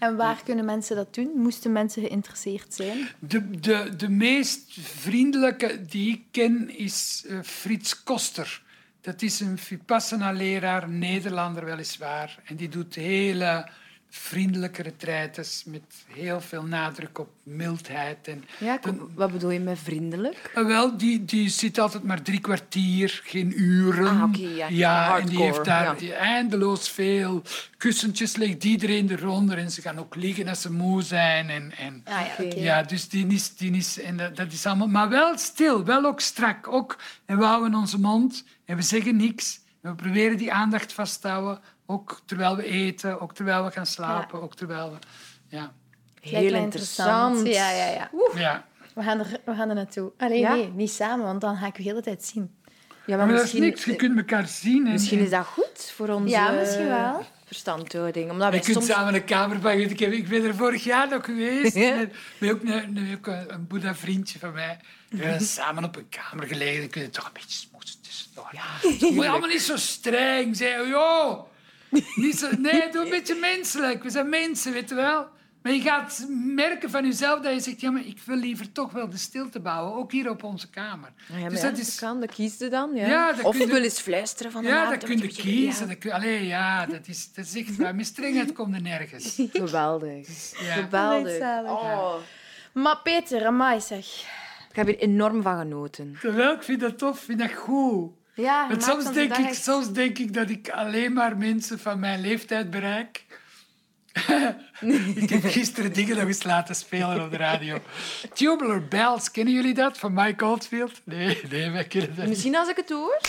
[0.03, 1.31] En waar kunnen mensen dat doen?
[1.35, 3.09] Moesten mensen geïnteresseerd zijn?
[3.19, 8.63] De, de, de meest vriendelijke die ik ken is eh, Frits Koster.
[9.01, 12.39] Dat is een Vipassana-leraar, Nederlander weliswaar.
[12.45, 13.69] En die doet hele
[14.15, 18.29] vriendelijke retraites met heel veel nadruk op mildheid.
[18.29, 20.51] En Ja, kom, wat bedoel je met vriendelijk?
[20.55, 24.21] Ah, wel, die, die zit altijd maar drie kwartier, geen uren.
[24.21, 25.19] Ah, oké, ja.
[25.19, 27.43] en die heeft daar eindeloos veel
[27.77, 29.59] kussentjes, legt iedereen eronder.
[29.59, 31.51] En ze gaan ook liggen als ze moe zijn.
[31.51, 32.57] En, en, Ah ja, oké.
[32.57, 34.89] ja, dus die is, die is, en dat, dat is allemaal...
[34.89, 36.69] Maar wel stil, wel ook strak.
[36.69, 39.61] Ook, en we houden onze mond en we zeggen niks.
[39.83, 41.61] En we proberen die aandacht vast te houden.
[41.87, 44.97] Ook terwijl we eten, ook terwijl we gaan slapen, ook terwijl we...
[45.49, 45.73] Ja.
[46.21, 47.47] Heel interessant.
[47.47, 48.11] Ja, ja, ja.
[48.35, 48.65] ja.
[48.95, 50.13] We gaan er, we gaan er naartoe.
[50.19, 50.55] Allee, Ja?
[50.55, 52.55] nee, niet samen, want dan ga ik u de hele tijd zien.
[53.07, 54.87] Ja, Maar, dat is misschien, niks, je kunt elkaar zien.
[54.87, 57.25] En, misschien en- is dat goed voor onze Ja, misschien wel.
[57.45, 58.31] verstandhouding.
[58.31, 58.87] Omdat Je wij kunt soms...
[58.87, 59.91] samen een kamer pakken.
[59.91, 61.75] Ik, heb, ik ben er vorig jaar nog geweest.
[61.99, 64.79] Met, met ook een, een, ook een, een Boeddha-vriendje van mij.
[65.09, 66.81] We hebben samen op een kamer gelegen.
[66.81, 68.49] Dan kun je toch een beetje smoesen tussendoor.
[68.53, 70.89] Ja, Moet je allemaal niet zo streng zijn.
[70.89, 71.51] Joh.
[72.15, 74.03] Niet zo, nee, doe een beetje menselijk.
[74.03, 75.27] We zijn mensen, weet je wel.
[75.63, 77.81] Maar je gaat merken van jezelf dat je zegt...
[77.81, 79.95] Ja, maar ik wil liever toch wel de stilte bouwen.
[79.95, 81.13] Ook hier op onze kamer.
[81.29, 81.87] Ja, maar dus ja, dat is...
[81.87, 82.95] dat kan, dat kies je dan.
[82.95, 83.07] Ja.
[83.07, 85.89] Ja, dat of kun je- wil eens fluisteren van de Ja, dat kun je kiezen.
[85.89, 87.95] Ja, Dat allee, ja, dat is, dat is echt waar.
[87.95, 89.35] Met strengheid komt er nergens.
[89.53, 90.29] Geweldig.
[90.61, 90.73] Ja.
[90.75, 91.41] Geweldig.
[91.65, 92.15] Oh.
[92.73, 94.07] Maar Peter, amai zeg.
[94.71, 96.17] Ik heb hier enorm van genoten.
[96.21, 98.11] Terwijl ik vind dat tof, vind dat goed.
[98.35, 102.21] Ja, Want soms denk, ik, soms denk ik dat ik alleen maar mensen van mijn
[102.21, 103.25] leeftijd bereik.
[105.15, 107.79] ik heb gisteren dingen nog eens laten spelen op de radio.
[108.35, 109.99] Tubular Bells, kennen jullie dat?
[109.99, 111.01] Van Mike Oldfield?
[111.05, 112.29] Nee, nee, wij kennen dat niet.
[112.29, 113.21] Misschien als ik het hoor.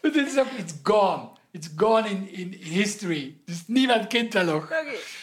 [0.12, 1.28] Dit is ook, it's gone.
[1.50, 3.36] It's gone in, in history.
[3.44, 4.72] Dus niemand kent dat nog.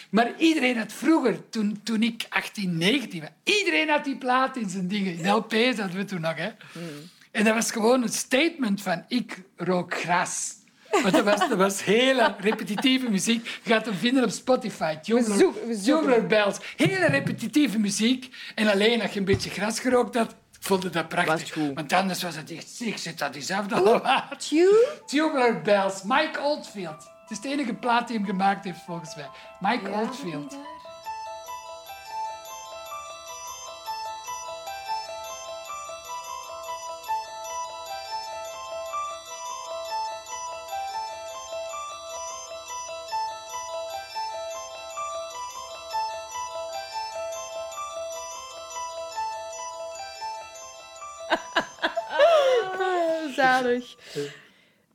[0.10, 4.70] Maar iedereen had vroeger, toen, toen ik 18, 19 was, iedereen had die plaat in
[4.70, 5.18] zijn dingen.
[5.18, 6.36] In LP's hadden we toen nog.
[6.36, 6.50] Hè.
[7.36, 10.54] En dat was gewoon een statement van ik rook gras.
[10.92, 13.46] Want dat was, dat was hele repetitieve muziek.
[13.64, 14.96] Je gaat hem vinden op Spotify.
[15.84, 16.58] Tubular, Bells.
[16.76, 18.36] Hele repetitieve muziek.
[18.56, 21.56] En alleen als je een beetje gras gerookt had, vond je dat prachtig.
[21.74, 22.98] Want anders was het echt ziek.
[22.98, 24.28] Zit dat diezelfde allemaal.
[24.38, 24.88] Tune?
[25.06, 27.12] Tubular Bells, Mike Oldfield.
[27.22, 29.30] Het is de enige plaat die hem gemaakt heeft, volgens mij.
[29.60, 30.58] Mike Oldfield.
[53.64, 53.96] Zalig.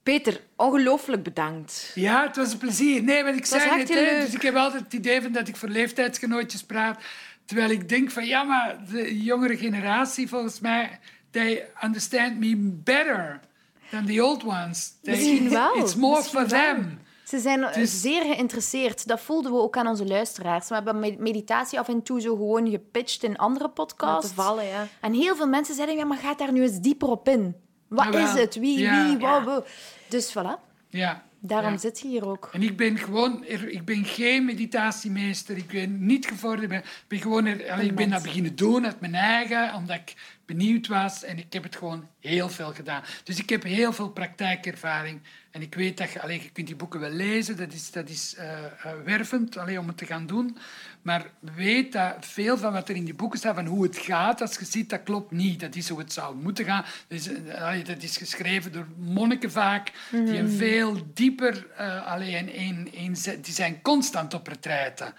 [0.03, 1.93] Peter, ongelooflijk bedankt.
[1.95, 3.03] Ja, het was een plezier.
[3.03, 5.69] Nee, want ik zei net, dus ik heb altijd het idee van dat ik voor
[5.69, 7.01] leeftijdsgenootjes praat.
[7.45, 10.99] Terwijl ik denk van, ja, maar de jongere generatie, volgens mij,
[11.31, 13.41] they understand me better
[13.91, 14.93] than the old ones.
[15.03, 16.74] They- Misschien wel, It's more misschien for wel.
[16.74, 16.99] them.
[17.24, 19.07] Ze zijn Dus- zeer geïnteresseerd.
[19.07, 20.69] Dat voelden we ook aan onze luisteraars.
[20.69, 24.31] We hebben med- meditatie af en toe zo gewoon gepitcht in andere podcasts.
[24.31, 24.87] Laten vallen, ja.
[25.01, 27.55] En heel veel mensen zeiden, ja, maar ga daar nu eens dieper op in.
[27.91, 28.55] Wat is het?
[28.55, 29.07] Wie, Ja.
[29.07, 29.69] wie, wat, wat?
[30.09, 30.69] Dus voilà.
[30.89, 31.23] Ja.
[31.43, 31.79] Daarom Ja.
[31.79, 32.49] zit je hier ook.
[32.53, 37.47] En ik ben gewoon, ik ben geen meditatiemeester, ik ben niet gevorderd, ik ben, gewoon,
[37.47, 40.15] ik ben dat beginnen doen uit mijn eigen, omdat ik
[40.56, 43.02] benieuwd was en ik heb het gewoon heel veel gedaan.
[43.24, 45.20] Dus ik heb heel veel praktijkervaring
[45.51, 48.09] en ik weet dat je, allee, je kunt die boeken wel lezen, dat is, dat
[48.09, 50.56] is eh, eh, wervend allee, om het te gaan doen,
[51.02, 54.40] maar weet dat veel van wat er in die boeken staat, van hoe het gaat,
[54.40, 55.60] als je ziet, dat klopt niet.
[55.60, 56.85] Dat is hoe het zou moeten gaan.
[57.09, 61.66] Dat is, eh, allee, dat is geschreven door monniken vaak, die een veel dieper...
[61.77, 65.12] eh allee, en, en, en ze- die zijn constant op retraite.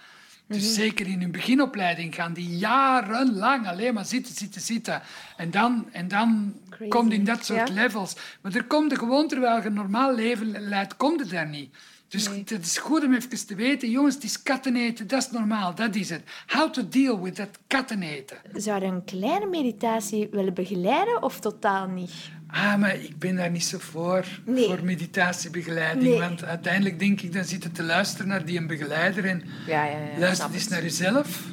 [0.46, 5.02] Dus zeker in hun beginopleiding gaan die jarenlang alleen maar zitten, zitten, zitten.
[5.36, 6.54] En dan, en dan
[6.88, 7.74] komt in dat soort Ja.
[7.74, 8.16] levels.
[8.40, 11.76] Maar er komt er gewoon, terwijl je een normaal leven leidt, komt het daar niet.
[12.08, 15.30] Dus het is goed om even te weten, jongens, het is katten eten, dat is
[15.30, 16.22] normaal, dat is het.
[16.46, 18.36] How to deal with that katten eten.
[18.52, 22.12] Zou je een kleine meditatie willen begeleiden of totaal niet?
[22.54, 24.66] Ah, maar ik ben daar niet zo voor, Nee.
[24.66, 26.04] voor meditatiebegeleiding.
[26.10, 26.18] Nee.
[26.18, 29.98] Want uiteindelijk denk ik, dan zitten te luisteren naar die een begeleider en Ja, ja,
[29.98, 30.18] ja.
[30.18, 30.70] luister eens het.
[30.70, 31.44] naar jezelf.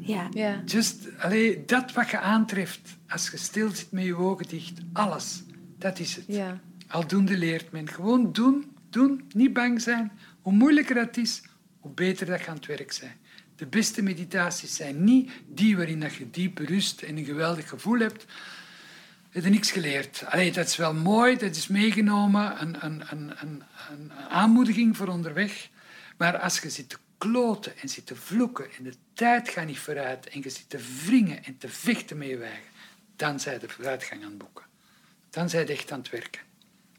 [0.00, 0.28] Ja.
[0.32, 0.62] Ja.
[0.64, 5.42] Just, allee, dat wat je aantreft als je stil zit met je ogen dicht, alles,
[5.78, 6.24] dat is het.
[6.28, 6.60] Ja.
[6.88, 7.88] Aldoende leert men.
[7.88, 10.12] Gewoon doen, doen, niet bang zijn.
[10.40, 11.42] Hoe moeilijker dat is,
[11.78, 13.12] hoe beter dat je aan het werk zijn.
[13.56, 17.98] De beste meditaties zijn niet die waarin dat je diepe rust en een geweldig gevoel
[17.98, 18.26] hebt.
[19.36, 20.24] Je hebt niks geleerd.
[20.26, 25.08] Allee, dat is wel mooi, dat is meegenomen, een, een, een, een, een aanmoediging voor
[25.08, 25.68] onderweg.
[26.16, 29.78] Maar als je zit te kloten en zit te vloeken en de tijd gaat niet
[29.78, 32.70] vooruit en je zit te wringen en te vechten met je eigen,
[33.16, 34.64] dan zijn de vooruitgang aan het boeken.
[35.30, 36.42] Dan zijn je echt aan het werken.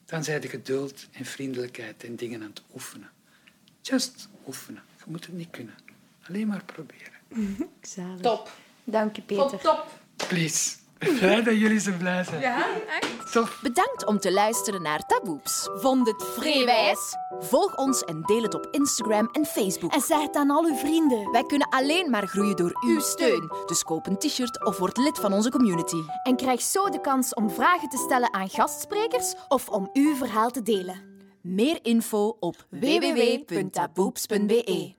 [0.06, 3.10] Dan zijn de geduld en vriendelijkheid en dingen aan het oefenen.
[3.82, 4.84] Just oefenen.
[4.98, 5.76] Je moet het niet kunnen.
[6.28, 7.68] Alleen maar proberen.
[7.82, 8.22] Zalig.
[8.22, 8.52] Top.
[8.84, 9.60] Dank je, Peter.
[9.60, 10.00] top.
[10.16, 10.86] Please.
[11.00, 12.42] Ik ben blij dat jullie zo blij zijn.
[12.42, 12.66] Ja,
[13.00, 13.32] echt?
[13.32, 13.60] Tof.
[13.62, 15.70] Bedankt om te luisteren naar Taboeps.
[15.74, 17.16] Vond het vreewijs?
[17.40, 19.94] Volg ons en deel het op Instagram en Facebook.
[19.94, 21.32] En zeg het aan al uw vrienden.
[21.32, 23.52] Wij kunnen alleen maar groeien door uw steun.
[23.66, 26.02] Dus koop een t-shirt of word lid van onze community.
[26.24, 30.52] En krijg zo de kans om vragen te stellen aan gastsprekers of om uw verhaal
[30.52, 31.02] te delen.
[31.42, 34.96] Meer info op www.taboeps.be.